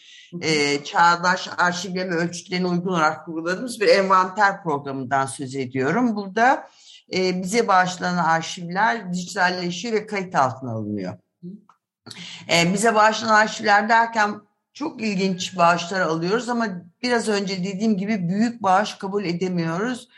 e, 0.41 0.85
çağdaş 0.85 1.49
arşivleme 1.59 2.15
ölçütlerine 2.15 2.67
uygun 2.67 2.91
olarak 2.91 3.25
kurguladığımız 3.25 3.81
bir 3.81 3.89
envanter 3.89 4.63
programından 4.63 5.27
söz 5.27 5.55
ediyorum. 5.55 6.17
Burada 6.17 6.69
e, 7.13 7.43
bize 7.43 7.69
bağışlanan 7.69 8.25
arşivler 8.25 9.13
dijitalleşiyor 9.13 9.95
ve 9.95 10.07
kayıt 10.07 10.35
altına 10.35 10.73
alınıyor. 10.73 11.19
E, 12.53 12.75
bize 12.75 12.95
bağışlanan 12.95 13.35
arşivler 13.35 13.89
derken 13.89 14.41
çok 14.73 15.03
ilginç 15.03 15.57
bağışlar 15.57 16.01
alıyoruz 16.01 16.49
ama 16.49 16.67
biraz 17.03 17.29
önce 17.29 17.65
dediğim 17.65 17.97
gibi 17.97 18.29
büyük 18.29 18.63
bağış 18.63 18.95
kabul 18.95 19.25
edemiyoruz. 19.25 20.09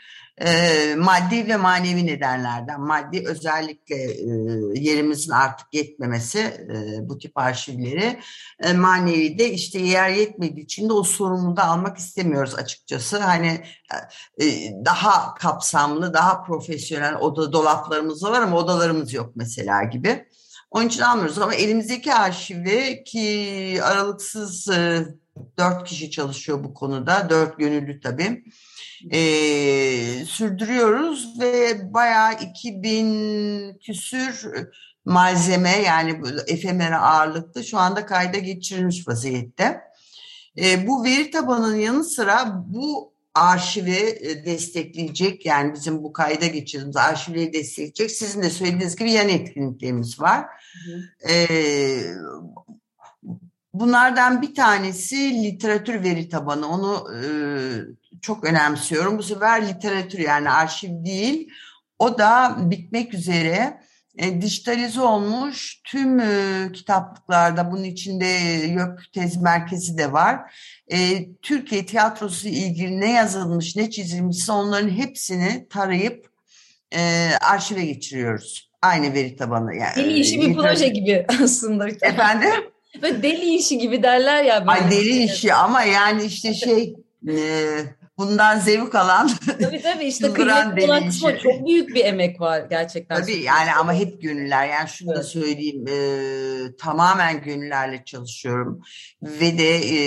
E, 0.41 0.95
maddi 0.95 1.47
ve 1.47 1.57
manevi 1.57 2.05
nedenlerden. 2.05 2.81
Maddi 2.81 3.23
özellikle 3.27 3.95
e, 3.95 4.27
yerimizin 4.73 5.31
artık 5.31 5.67
yetmemesi 5.73 6.39
e, 6.39 7.09
bu 7.09 7.17
tip 7.17 7.37
arşivleri. 7.37 8.19
E, 8.63 8.73
manevi 8.73 9.39
de 9.39 9.51
işte 9.51 9.79
yer 9.79 10.09
yetmediği 10.09 10.63
için 10.65 10.89
de 10.89 10.93
o 10.93 11.03
sorumluluğu 11.03 11.57
da 11.57 11.65
almak 11.65 11.97
istemiyoruz 11.97 12.55
açıkçası. 12.55 13.17
Hani 13.17 13.63
e, 14.41 14.45
daha 14.85 15.33
kapsamlı, 15.33 16.13
daha 16.13 16.43
profesyonel 16.43 17.15
oda 17.15 17.53
dolaplarımız 17.53 18.23
var 18.23 18.41
ama 18.41 18.57
odalarımız 18.57 19.13
yok 19.13 19.31
mesela 19.35 19.83
gibi. 19.83 20.25
Onun 20.71 20.87
için 20.87 21.01
almıyoruz 21.01 21.39
ama 21.39 21.55
elimizdeki 21.55 22.13
arşivi 22.13 23.03
ki 23.03 23.79
aralıksız 23.83 24.69
e, 24.69 25.05
dört 25.59 25.87
kişi 25.87 26.11
çalışıyor 26.11 26.63
bu 26.63 26.73
konuda. 26.73 27.29
Dört 27.29 27.59
gönüllü 27.59 27.99
tabii. 27.99 28.43
E, 29.11 29.21
sürdürüyoruz 30.25 31.39
ve 31.39 31.79
bayağı 31.93 32.33
2000 32.33 33.73
küsür 33.73 34.45
malzeme 35.05 35.77
yani 35.77 36.21
efemere 36.47 36.95
ağırlıklı 36.95 37.63
şu 37.63 37.77
anda 37.77 38.05
kayda 38.05 38.37
geçirilmiş 38.37 39.07
vaziyette. 39.07 39.81
E, 40.57 40.87
bu 40.87 41.03
veri 41.03 41.31
tabanının 41.31 41.75
yanı 41.75 42.03
sıra 42.03 42.63
bu 42.67 43.13
arşivi 43.33 44.19
destekleyecek 44.45 45.45
yani 45.45 45.73
bizim 45.73 46.03
bu 46.03 46.13
kayda 46.13 46.45
geçirdiğimiz 46.45 46.97
arşivleri 46.97 47.53
destekleyecek 47.53 48.11
sizin 48.11 48.41
de 48.41 48.49
söylediğiniz 48.49 48.95
gibi 48.95 49.11
yan 49.11 49.29
etkinliklerimiz 49.29 50.19
var. 50.19 50.45
Hı 50.85 51.33
hı. 51.33 51.33
Bunlardan 53.79 54.41
bir 54.41 54.55
tanesi 54.55 55.43
literatür 55.43 56.03
veri 56.03 56.29
tabanı 56.29 56.67
onu 56.67 57.07
e, 57.15 57.21
çok 58.21 58.43
önemsiyorum. 58.43 59.17
Bu 59.17 59.23
sefer 59.23 59.67
literatür 59.67 60.19
yani 60.19 60.49
arşiv 60.49 61.05
değil 61.05 61.49
o 61.99 62.17
da 62.17 62.57
bitmek 62.59 63.13
üzere 63.13 63.79
e, 64.17 64.41
dijitalize 64.41 65.01
olmuş 65.01 65.81
tüm 65.83 66.19
e, 66.19 66.69
kitaplıklarda 66.73 67.71
bunun 67.71 67.83
içinde 67.83 68.25
YÖK 68.67 69.13
tez 69.13 69.41
merkezi 69.41 69.97
de 69.97 70.13
var. 70.13 70.39
E, 70.91 71.27
Türkiye 71.41 71.85
tiyatrosu 71.85 72.47
ilgili 72.47 73.01
ne 73.01 73.11
yazılmış 73.11 73.75
ne 73.75 73.89
çizilmişse 73.89 74.51
onların 74.51 74.89
hepsini 74.89 75.67
tarayıp 75.69 76.29
e, 76.95 77.31
arşive 77.41 77.85
geçiriyoruz. 77.85 78.69
Aynı 78.81 79.13
veri 79.13 79.35
tabanı. 79.35 79.75
Yani, 79.75 79.95
deli 79.95 80.19
işi 80.19 80.41
bir 80.41 80.55
proje 80.55 80.87
gibi 80.87 81.25
aslında. 81.43 81.87
Efendim? 81.89 82.49
Böyle 83.01 83.23
deli 83.23 83.55
işi 83.55 83.77
gibi 83.77 84.03
derler 84.03 84.43
ya. 84.43 84.59
Böyle. 84.59 84.71
Ay 84.71 84.91
deli 84.91 85.23
işi 85.23 85.53
ama 85.53 85.83
yani 85.83 86.23
işte 86.23 86.53
şey... 86.53 86.95
E, 87.29 87.35
bundan 88.19 88.59
zevk 88.59 88.95
alan 88.95 89.31
tabii 89.59 89.81
tabii 89.81 90.05
işte 90.05 90.33
kıymetli 90.33 90.83
olan 90.85 91.05
kısmı 91.05 91.39
çok 91.39 91.67
büyük 91.67 91.95
bir 91.95 92.05
emek 92.05 92.41
var 92.41 92.65
gerçekten. 92.69 93.21
Tabii 93.21 93.41
yani 93.41 93.73
ama 93.73 93.93
hep 93.93 94.21
gönüller 94.21 94.67
yani 94.67 94.89
şunu 94.89 95.11
evet. 95.11 95.19
da 95.19 95.23
söyleyeyim 95.23 95.85
e, 95.87 96.75
tamamen 96.77 97.41
gönüllerle 97.41 98.03
çalışıyorum 98.05 98.81
ve 99.21 99.57
de 99.57 99.95
e, 99.95 99.99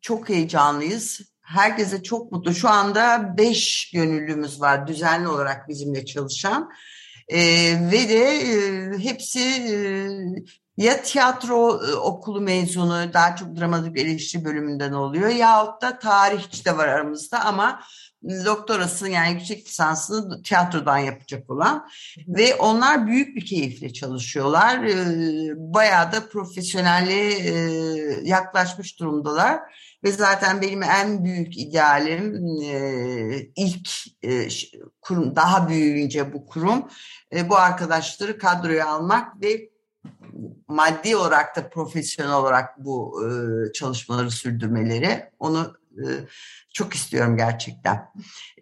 çok 0.00 0.28
heyecanlıyız. 0.28 1.20
Herkese 1.40 2.02
çok 2.02 2.32
mutlu. 2.32 2.54
Şu 2.54 2.68
anda 2.68 3.34
beş 3.38 3.90
gönüllümüz 3.94 4.60
var 4.60 4.86
düzenli 4.86 5.28
olarak 5.28 5.68
bizimle 5.68 6.06
çalışan. 6.06 6.70
E, 7.28 7.38
ve 7.92 8.08
de 8.08 8.24
e, 8.24 8.98
hepsi 8.98 9.40
e, 9.40 9.74
ya 10.76 11.02
tiyatro 11.02 11.80
e, 11.88 11.94
okulu 11.94 12.40
mezunu 12.40 13.12
daha 13.12 13.36
çok 13.36 13.56
dramatik 13.56 13.98
eleştiri 13.98 14.44
bölümünden 14.44 14.92
oluyor 14.92 15.28
yahut 15.28 15.82
da 15.82 15.98
tarihçi 15.98 16.64
de 16.64 16.76
var 16.76 16.88
aramızda 16.88 17.44
ama 17.44 17.80
doktorasını 18.44 19.08
yani 19.08 19.32
yüksek 19.32 19.66
lisansını 19.66 20.42
tiyatrodan 20.42 20.98
yapacak 20.98 21.50
olan 21.50 21.88
ve 22.28 22.54
onlar 22.54 23.06
büyük 23.06 23.36
bir 23.36 23.46
keyifle 23.46 23.92
çalışıyorlar. 23.92 24.84
E, 24.84 24.94
bayağı 25.56 26.12
da 26.12 26.28
profesyonelle 26.28 27.32
e, 27.32 27.52
yaklaşmış 28.22 29.00
durumdalar 29.00 29.60
ve 30.04 30.12
zaten 30.12 30.62
benim 30.62 30.82
en 30.82 31.24
büyük 31.24 31.58
idealim 31.58 32.34
ilk 33.56 33.88
kurum 35.00 35.36
daha 35.36 35.68
büyüyünce 35.68 36.32
bu 36.32 36.46
kurum 36.46 36.88
bu 37.48 37.56
arkadaşları 37.56 38.38
kadroya 38.38 38.88
almak 38.88 39.42
ve 39.42 39.75
maddi 40.68 41.16
olarak 41.16 41.56
da 41.56 41.68
profesyonel 41.68 42.32
olarak 42.32 42.84
bu 42.84 43.22
e, 43.24 43.72
çalışmaları 43.72 44.30
sürdürmeleri 44.30 45.30
onu 45.38 45.76
e, 45.98 46.04
çok 46.72 46.94
istiyorum 46.94 47.36
gerçekten. 47.36 48.08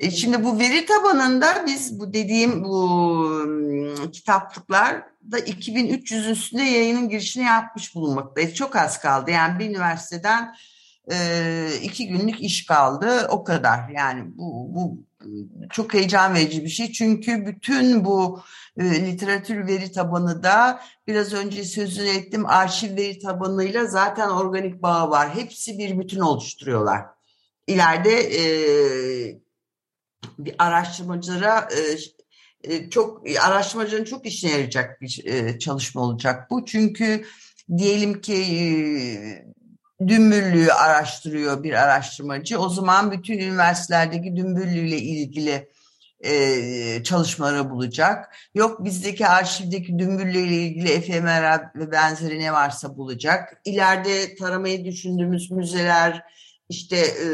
E, 0.01 0.11
şimdi 0.11 0.45
bu 0.45 0.59
veri 0.59 0.87
tabanında 0.87 1.65
biz 1.67 2.01
bu 2.01 2.13
dediğim 2.13 2.65
bu 2.65 3.29
e, 4.07 4.11
kitaplıklar 4.11 5.03
da 5.33 5.39
2300 5.39 6.29
üstünde 6.29 6.63
yayının 6.63 7.09
girişini 7.09 7.45
yapmış 7.45 7.95
bulunmaktayız. 7.95 8.55
Çok 8.55 8.77
az 8.77 9.01
kaldı. 9.01 9.31
Yani 9.31 9.59
bir 9.59 9.71
üniversiteden 9.71 10.55
e, 11.13 11.69
iki 11.83 12.09
günlük 12.09 12.41
iş 12.41 12.67
kaldı. 12.67 13.27
O 13.31 13.45
kadar. 13.45 13.89
Yani 13.89 14.25
bu, 14.37 14.75
bu 14.75 15.05
çok 15.71 15.95
heyecan 15.95 16.35
verici 16.35 16.65
bir 16.65 16.69
şey. 16.69 16.93
Çünkü 16.93 17.47
bütün 17.47 18.05
bu 18.05 18.43
e, 18.79 19.07
literatür 19.07 19.67
veri 19.67 19.93
tabanı 19.93 20.43
da 20.43 20.81
biraz 21.07 21.33
önce 21.33 21.65
sözünü 21.65 22.09
ettim 22.09 22.47
arşiv 22.47 22.97
veri 22.97 23.19
tabanıyla 23.19 23.87
zaten 23.87 24.29
organik 24.29 24.83
bağ 24.83 25.11
var. 25.11 25.35
Hepsi 25.35 25.79
bir 25.79 25.99
bütün 25.99 26.21
oluşturuyorlar. 26.21 27.03
İleride 27.67 28.21
e, 28.21 28.45
bir 30.39 30.55
araştırmacılara 30.59 31.69
e, 31.77 32.75
e 32.75 32.91
çok 32.91 33.23
araştırmacının 33.43 34.05
çok 34.05 34.27
işine 34.27 34.51
yarayacak 34.51 35.01
bir 35.01 35.23
e, 35.25 35.59
çalışma 35.59 36.03
olacak 36.03 36.51
bu. 36.51 36.65
Çünkü 36.65 37.25
diyelim 37.77 38.21
ki 38.21 38.35
e, 38.35 38.65
dümbüllüğü 40.09 40.73
araştırıyor 40.73 41.63
bir 41.63 41.73
araştırmacı. 41.73 42.59
O 42.59 42.69
zaman 42.69 43.13
bütün 43.13 43.39
üniversitelerdeki 43.39 44.37
dümbüllüğüyle 44.37 44.99
ilgili 44.99 45.69
e, 46.25 47.03
çalışmaları 47.05 47.71
bulacak. 47.71 48.37
Yok 48.55 48.85
bizdeki 48.85 49.27
arşivdeki 49.27 49.99
dümbüllüğüyle 49.99 50.57
ilgili 50.57 50.91
efemera 50.91 51.73
ve 51.77 51.93
benzeri 51.93 52.41
ne 52.41 52.53
varsa 52.53 52.97
bulacak. 52.97 53.61
İleride 53.65 54.35
taramayı 54.35 54.85
düşündüğümüz 54.85 55.51
müzeler, 55.51 56.23
işte 56.69 56.97
e, 56.97 57.27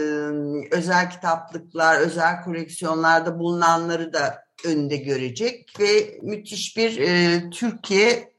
özel 0.71 1.11
kitaplıklar, 1.11 2.01
özel 2.01 2.43
koleksiyonlarda 2.43 3.39
bulunanları 3.39 4.13
da 4.13 4.45
önünde 4.65 4.97
görecek 4.97 5.81
ve 5.81 6.19
müthiş 6.23 6.77
bir 6.77 6.99
e, 6.99 7.51
Türkiye 7.51 8.31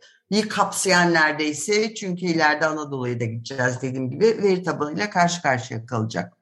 kapsayan 0.49 1.13
neredeyse 1.13 1.93
çünkü 1.95 2.25
ileride 2.25 2.65
Anadolu'ya 2.65 3.19
da 3.19 3.25
gideceğiz 3.25 3.81
dediğim 3.81 4.09
gibi 4.09 4.25
veri 4.25 4.63
tabanıyla 4.63 5.09
karşı 5.09 5.41
karşıya 5.41 5.85
kalacak. 5.85 6.33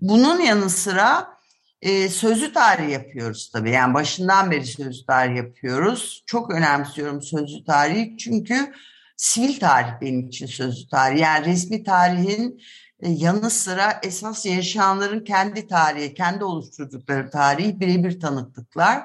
Bunun 0.00 0.40
yanı 0.40 0.70
sıra 0.70 1.35
e, 1.82 2.08
sözlü 2.08 2.52
tarih 2.52 2.92
yapıyoruz 2.92 3.50
tabii. 3.52 3.70
Yani 3.70 3.94
başından 3.94 4.50
beri 4.50 4.66
sözlü 4.66 5.06
tarih 5.06 5.36
yapıyoruz. 5.36 6.22
Çok 6.26 6.50
önemsiyorum 6.50 7.22
sözlü 7.22 7.64
tarihi 7.64 8.16
çünkü 8.16 8.72
sivil 9.16 9.60
tarih 9.60 10.00
benim 10.00 10.28
için 10.28 10.46
sözlü 10.46 10.88
tarih. 10.88 11.20
Yani 11.20 11.46
resmi 11.46 11.84
tarihin 11.84 12.60
e, 13.00 13.10
yanı 13.10 13.50
sıra 13.50 14.00
esas 14.02 14.46
yaşayanların 14.46 15.24
kendi 15.24 15.66
tarihi, 15.66 16.14
kendi 16.14 16.44
oluşturdukları 16.44 17.30
tarihi 17.30 17.80
birebir 17.80 18.20
tanıklıklar. 18.20 19.02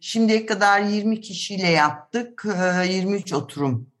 Şimdiye 0.00 0.46
kadar 0.46 0.80
20 0.80 1.20
kişiyle 1.20 1.68
yaptık, 1.68 2.44
23 2.88 3.32
e, 3.32 3.36
oturum 3.36 3.93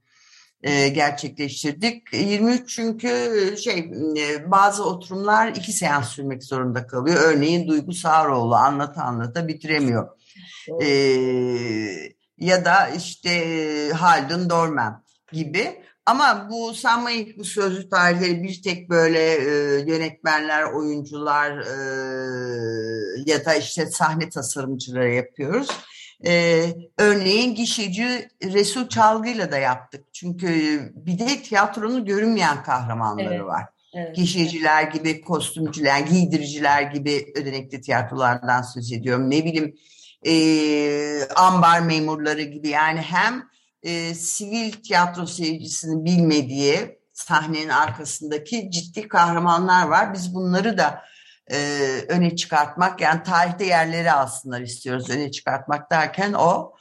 e, 0.64 0.88
gerçekleştirdik. 0.88 2.02
23 2.12 2.68
çünkü 2.68 3.08
şey 3.64 3.90
bazı 4.46 4.84
oturumlar 4.84 5.48
iki 5.48 5.72
seans 5.72 6.08
sürmek 6.08 6.44
zorunda 6.44 6.86
kalıyor. 6.86 7.16
Örneğin 7.22 7.68
Duygu 7.68 7.92
Sağroğlu 7.92 8.54
anlata 8.54 9.02
anlata 9.02 9.48
bitiremiyor. 9.48 10.08
Evet. 10.80 12.12
ya 12.38 12.64
da 12.64 12.88
işte 12.88 13.30
Haldun 13.92 14.50
Dorman 14.50 15.04
gibi. 15.32 15.84
Ama 16.06 16.48
bu 16.50 16.74
sanmayın 16.74 17.28
bu 17.38 17.44
sözlü 17.44 17.88
tarihleri 17.88 18.42
bir 18.42 18.62
tek 18.62 18.90
böyle 18.90 19.20
e, 19.20 19.80
yönetmenler, 19.86 20.62
oyuncular 20.62 21.50
e, 21.50 21.76
ya 23.26 23.44
da 23.44 23.54
işte 23.54 23.86
sahne 23.86 24.28
tasarımcıları 24.28 25.14
yapıyoruz. 25.14 25.68
E, 26.26 26.64
örneğin 26.98 27.54
gişeci 27.54 28.28
Resul 28.44 28.88
Çalgı'yla 28.88 29.52
da 29.52 29.58
yaptık. 29.58 30.04
Çünkü 30.12 30.80
bir 30.96 31.18
de 31.18 31.42
tiyatronun 31.42 32.04
görünmeyen 32.04 32.62
kahramanları 32.62 33.34
evet. 33.34 33.44
var. 33.44 33.64
Evet. 33.94 34.16
Gişeciler 34.16 34.82
gibi, 34.82 35.20
kostümcüler, 35.20 36.00
giydiriciler 36.00 36.82
gibi 36.82 37.32
ödenekli 37.34 37.80
tiyatrolardan 37.80 38.62
söz 38.62 38.92
ediyorum. 38.92 39.30
Ne 39.30 39.44
bileyim 39.44 39.74
e, 40.26 41.28
ambar 41.36 41.80
memurları 41.80 42.42
gibi 42.42 42.68
yani 42.68 43.00
hem 43.00 43.48
e, 43.82 44.14
sivil 44.14 44.72
tiyatro 44.72 45.26
seyircisinin 45.26 46.04
bilmediği 46.04 46.98
sahnenin 47.12 47.68
arkasındaki 47.68 48.70
ciddi 48.70 49.08
kahramanlar 49.08 49.88
var. 49.88 50.14
Biz 50.14 50.34
bunları 50.34 50.78
da 50.78 51.02
e, 51.52 51.58
öne 52.08 52.36
çıkartmak 52.36 53.00
yani 53.00 53.22
tarihte 53.22 53.64
yerleri 53.66 54.12
alsınlar 54.12 54.60
istiyoruz 54.60 55.10
öne 55.10 55.30
çıkartmak 55.30 55.90
derken 55.90 56.32
o 56.32 56.74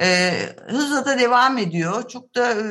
e, 0.00 0.32
hızla 0.66 1.06
da 1.06 1.18
devam 1.18 1.58
ediyor. 1.58 2.08
Çok 2.08 2.34
da 2.34 2.52
e, 2.52 2.64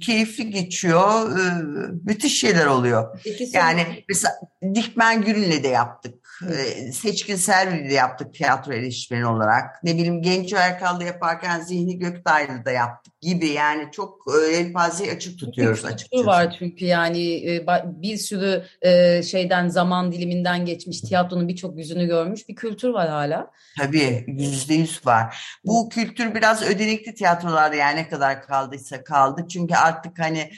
keyifli 0.00 0.50
geçiyor. 0.50 1.38
E, 1.38 1.62
müthiş 2.04 2.40
şeyler 2.40 2.66
oluyor. 2.66 3.20
İkisi 3.24 3.56
yani 3.56 4.04
mesela 4.08 4.34
Dikmen 4.74 5.22
Gül'le 5.22 5.62
de 5.62 5.68
yaptık. 5.68 6.14
e, 6.50 6.92
seçkinsel 6.92 7.84
bir 7.84 7.90
yaptık 7.90 8.34
tiyatro 8.34 8.72
eleştirmeni 8.72 9.26
olarak. 9.26 9.84
Ne 9.84 9.94
bileyim 9.94 10.22
Genco 10.22 10.56
Erkal'da 10.56 11.04
yaparken 11.04 11.60
Zihni 11.60 11.98
Göktaylı'da 11.98 12.70
yaptık 12.70 13.15
gibi 13.26 13.48
yani 13.48 13.88
çok 13.92 14.18
e, 14.34 14.56
elpazeyi 14.56 15.12
açık 15.12 15.38
tutuyoruz 15.38 15.84
açıkçası. 15.84 16.26
var 16.26 16.56
çünkü 16.58 16.84
yani 16.84 17.50
e, 17.50 17.66
bir 17.86 18.16
sürü 18.16 18.64
e, 18.82 19.22
şeyden 19.22 19.68
zaman 19.68 20.12
diliminden 20.12 20.64
geçmiş 20.66 21.00
tiyatronun 21.00 21.48
birçok 21.48 21.78
yüzünü 21.78 22.06
görmüş 22.06 22.48
bir 22.48 22.54
kültür 22.56 22.88
var 22.88 23.08
hala. 23.08 23.50
Tabii 23.78 24.24
yüzde 24.28 24.74
yüz 24.74 25.06
var. 25.06 25.36
Bu 25.64 25.88
kültür 25.88 26.34
biraz 26.34 26.62
ödenekli 26.62 27.14
tiyatrolarda 27.14 27.74
yani 27.76 27.96
ne 27.96 28.08
kadar 28.08 28.42
kaldıysa 28.42 29.04
kaldı. 29.04 29.46
Çünkü 29.48 29.74
artık 29.74 30.18
hani 30.18 30.50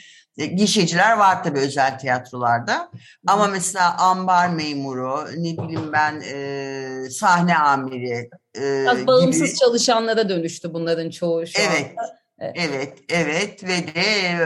gişeciler 0.55 1.17
var 1.17 1.43
tabii 1.43 1.59
özel 1.59 1.99
tiyatrolarda. 1.99 2.91
Ama 3.27 3.47
mesela 3.47 3.97
ambar 3.97 4.49
memuru, 4.49 5.25
ne 5.37 5.57
bileyim 5.57 5.93
ben 5.93 6.21
e, 6.33 7.09
sahne 7.09 7.57
amiri 7.57 8.29
e, 8.57 8.61
Biraz 8.61 9.07
bağımsız 9.07 9.47
gibi. 9.47 9.55
çalışanlara 9.55 10.29
dönüştü 10.29 10.73
bunların 10.73 11.09
çoğu 11.09 11.47
şu 11.47 11.61
Evet. 11.61 11.91
anda. 11.97 12.18
Evet. 12.41 12.93
Evet, 13.09 13.63
ve 13.63 13.95
de 13.95 14.39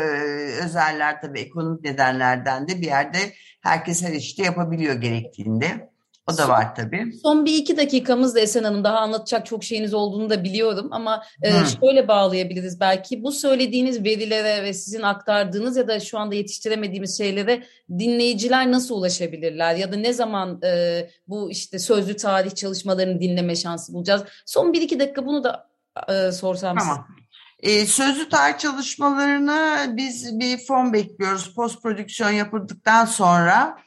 özeller 0.65 1.21
tabii 1.21 1.39
ekonomik 1.39 1.83
nedenlerden 1.83 2.67
de 2.67 2.81
bir 2.81 2.85
yerde 2.85 3.17
herkes 3.61 4.03
her 4.03 4.13
işte 4.13 4.43
yapabiliyor 4.43 4.95
gerektiğinde. 4.95 5.93
O 6.31 6.37
da 6.37 6.49
var 6.49 6.75
tabii. 6.75 7.13
Son 7.23 7.45
bir 7.45 7.53
iki 7.53 7.77
dakikamız 7.77 8.35
da 8.35 8.39
Esen 8.39 8.63
Hanım 8.63 8.83
daha 8.83 8.97
anlatacak 8.97 9.45
çok 9.45 9.63
şeyiniz 9.63 9.93
olduğunu 9.93 10.29
da 10.29 10.43
biliyorum 10.43 10.87
ama 10.91 11.23
e, 11.41 11.51
şöyle 11.79 12.07
bağlayabiliriz 12.07 12.79
belki 12.79 13.23
bu 13.23 13.31
söylediğiniz 13.31 14.03
verilere 14.03 14.63
ve 14.63 14.73
sizin 14.73 15.01
aktardığınız 15.01 15.77
ya 15.77 15.87
da 15.87 15.99
şu 15.99 16.19
anda 16.19 16.35
yetiştiremediğimiz 16.35 17.17
şeylere 17.17 17.63
dinleyiciler 17.89 18.71
nasıl 18.71 18.97
ulaşabilirler 18.97 19.75
ya 19.75 19.91
da 19.91 19.95
ne 19.95 20.13
zaman 20.13 20.61
e, 20.63 21.01
bu 21.27 21.51
işte 21.51 21.79
sözlü 21.79 22.15
tarih 22.15 22.55
çalışmalarını 22.55 23.21
dinleme 23.21 23.55
şansı 23.55 23.93
bulacağız? 23.93 24.23
Son 24.45 24.73
bir 24.73 24.81
iki 24.81 24.99
dakika 24.99 25.25
bunu 25.25 25.43
da 25.43 25.69
e, 26.09 26.31
sorsam 26.31 26.79
size. 26.79 27.22
E, 27.63 27.85
sözlü 27.85 28.29
tarih 28.29 28.57
çalışmalarını 28.57 29.85
biz 29.97 30.39
bir 30.39 30.57
form 30.57 30.93
bekliyoruz. 30.93 31.53
Post 31.55 31.81
prodüksiyon 31.83 32.31
yapıldıktan 32.31 33.05
sonra 33.05 33.77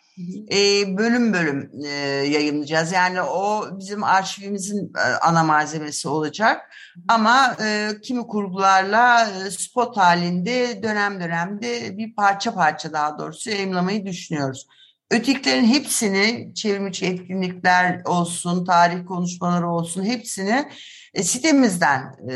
e, 0.52 0.56
bölüm 0.98 1.32
bölüm 1.32 1.70
e, 1.84 1.88
yayınlayacağız. 2.28 2.92
Yani 2.92 3.22
o 3.22 3.68
bizim 3.78 4.04
arşivimizin 4.04 4.92
e, 4.96 5.00
ana 5.00 5.44
malzemesi 5.44 6.08
olacak. 6.08 6.60
Ama 7.08 7.56
e, 7.60 7.90
kimi 8.02 8.26
kurgularla 8.26 9.28
e, 9.30 9.50
spot 9.50 9.96
halinde 9.96 10.82
dönem 10.82 11.20
dönemde 11.20 11.98
bir 11.98 12.14
parça 12.14 12.54
parça 12.54 12.92
daha 12.92 13.18
doğrusu 13.18 13.50
yayınlamayı 13.50 14.06
düşünüyoruz. 14.06 14.66
Ötekilerin 15.10 15.64
hepsini 15.64 16.54
çevrimiçi 16.54 17.06
etkinlikler 17.06 18.02
olsun, 18.04 18.64
tarih 18.64 19.06
konuşmaları 19.06 19.68
olsun 19.68 20.04
hepsini 20.04 20.70
e, 21.14 21.22
sitemizden 21.22 22.14
e, 22.30 22.34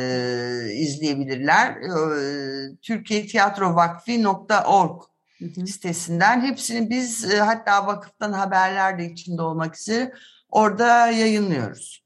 izleyebilirler. 0.74 1.70
E, 1.70 1.76
TürkiyeTiyatroVakfi.org 2.82 5.02
Hı 5.38 5.44
hı. 5.44 5.66
sitesinden 5.66 6.40
hepsini 6.40 6.90
biz 6.90 7.34
e, 7.34 7.40
hatta 7.40 7.86
vakıftan 7.86 8.32
haberler 8.32 8.98
de 8.98 9.04
içinde 9.04 9.42
olmak 9.42 9.76
üzere 9.76 10.12
orada 10.48 11.10
yayınlıyoruz. 11.10 11.99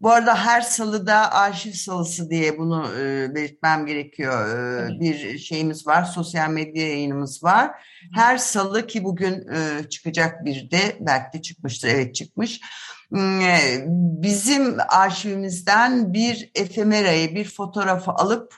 Bu 0.00 0.10
arada 0.10 0.46
her 0.46 0.60
salıda 0.60 1.32
arşiv 1.32 1.72
salısı 1.72 2.30
diye 2.30 2.58
bunu 2.58 2.88
e, 2.98 3.34
belirtmem 3.34 3.86
gerekiyor. 3.86 4.48
E, 4.48 4.78
Evet. 4.78 5.00
bir 5.00 5.38
şeyimiz 5.38 5.86
var, 5.86 6.04
sosyal 6.04 6.50
medya 6.50 6.88
yayınımız 6.88 7.44
var. 7.44 7.70
Her 8.14 8.38
salı 8.38 8.86
ki 8.86 9.04
bugün 9.04 9.48
e, 9.54 9.88
çıkacak 9.88 10.44
bir 10.44 10.70
de 10.70 10.96
belki 11.00 11.38
de 11.38 11.42
çıkmıştır, 11.42 11.88
evet 11.88 12.14
çıkmış. 12.14 12.60
Hmm, 13.08 13.40
e, 13.40 13.84
Bizim 14.22 14.76
arşivimizden 14.88 16.12
bir 16.12 16.50
efemerayı, 16.54 17.34
bir 17.34 17.44
fotoğrafı 17.44 18.10
alıp 18.10 18.54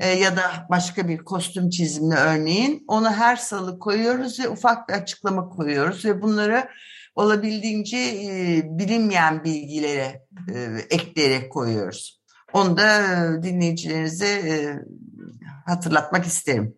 e, 0.00 0.08
ya 0.08 0.36
da 0.36 0.66
başka 0.70 1.08
bir 1.08 1.18
kostüm 1.18 1.70
çizimli 1.70 2.14
örneğin 2.14 2.84
onu 2.88 3.10
her 3.12 3.36
salı 3.36 3.78
koyuyoruz 3.78 4.40
ve 4.40 4.48
ufak 4.48 4.88
bir 4.88 4.94
açıklama 4.94 5.48
koyuyoruz 5.48 6.04
ve 6.04 6.22
bunları 6.22 6.68
olabildiğince 7.16 7.96
e, 7.96 8.62
bilinmeyen 8.78 9.44
bilgilere 9.44 10.22
e, 10.54 10.78
ekleyerek 10.90 11.52
koyuyoruz. 11.52 12.20
Onu 12.52 12.76
da 12.76 13.02
e, 13.02 13.42
dinleyicilerinize 13.42 14.26
e, 14.26 14.78
hatırlatmak 15.66 16.24
isterim. 16.24 16.76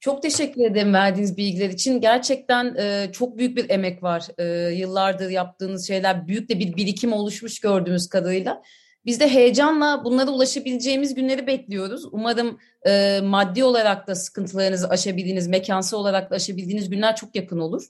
Çok 0.00 0.22
teşekkür 0.22 0.60
ederim 0.64 0.94
verdiğiniz 0.94 1.36
bilgiler 1.36 1.70
için. 1.70 2.00
Gerçekten 2.00 2.74
e, 2.78 3.12
çok 3.12 3.38
büyük 3.38 3.56
bir 3.56 3.70
emek 3.70 4.02
var. 4.02 4.26
E, 4.38 4.74
yıllardır 4.74 5.30
yaptığınız 5.30 5.86
şeyler 5.86 6.26
büyük 6.28 6.48
de 6.48 6.58
bir 6.58 6.76
birikim 6.76 7.12
oluşmuş 7.12 7.60
gördüğümüz 7.60 8.08
kadarıyla. 8.08 8.62
Biz 9.06 9.20
de 9.20 9.28
heyecanla 9.28 10.04
bunlara 10.04 10.30
ulaşabileceğimiz 10.30 11.14
günleri 11.14 11.46
bekliyoruz. 11.46 12.04
Umarım 12.12 12.58
e, 12.86 13.20
maddi 13.24 13.64
olarak 13.64 14.06
da 14.06 14.14
sıkıntılarınızı 14.14 14.88
aşabildiğiniz, 14.88 15.48
mekansı 15.48 15.96
olarak 15.96 16.30
da 16.30 16.34
aşabildiğiniz 16.34 16.90
günler 16.90 17.16
çok 17.16 17.36
yakın 17.36 17.58
olur. 17.58 17.84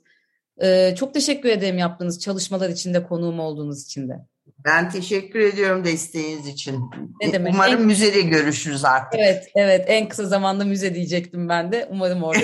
E, 0.62 0.94
çok 0.98 1.14
teşekkür 1.14 1.48
ederim 1.48 1.78
yaptığınız 1.78 2.20
çalışmalar 2.20 2.68
için 2.70 2.94
de 2.94 3.02
konuğum 3.02 3.40
olduğunuz 3.40 3.84
için 3.84 4.08
de. 4.08 4.26
Ben 4.64 4.90
teşekkür 4.90 5.40
ediyorum 5.40 5.84
desteğiniz 5.84 6.46
için. 6.46 6.90
Ne 7.22 7.32
demek? 7.32 7.54
Umarım 7.54 7.80
En- 7.80 7.86
müzede 7.86 8.20
görüşürüz 8.20 8.84
artık. 8.84 9.20
Evet, 9.20 9.48
evet. 9.54 9.84
En 9.88 10.08
kısa 10.08 10.24
zamanda 10.24 10.64
müze 10.64 10.94
diyecektim 10.94 11.48
ben 11.48 11.72
de. 11.72 11.88
Umarım 11.90 12.22
orada. 12.22 12.40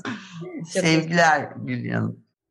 Sevgiler 0.70 1.48
Gülyan 1.56 1.94
Hanım. 2.00 2.24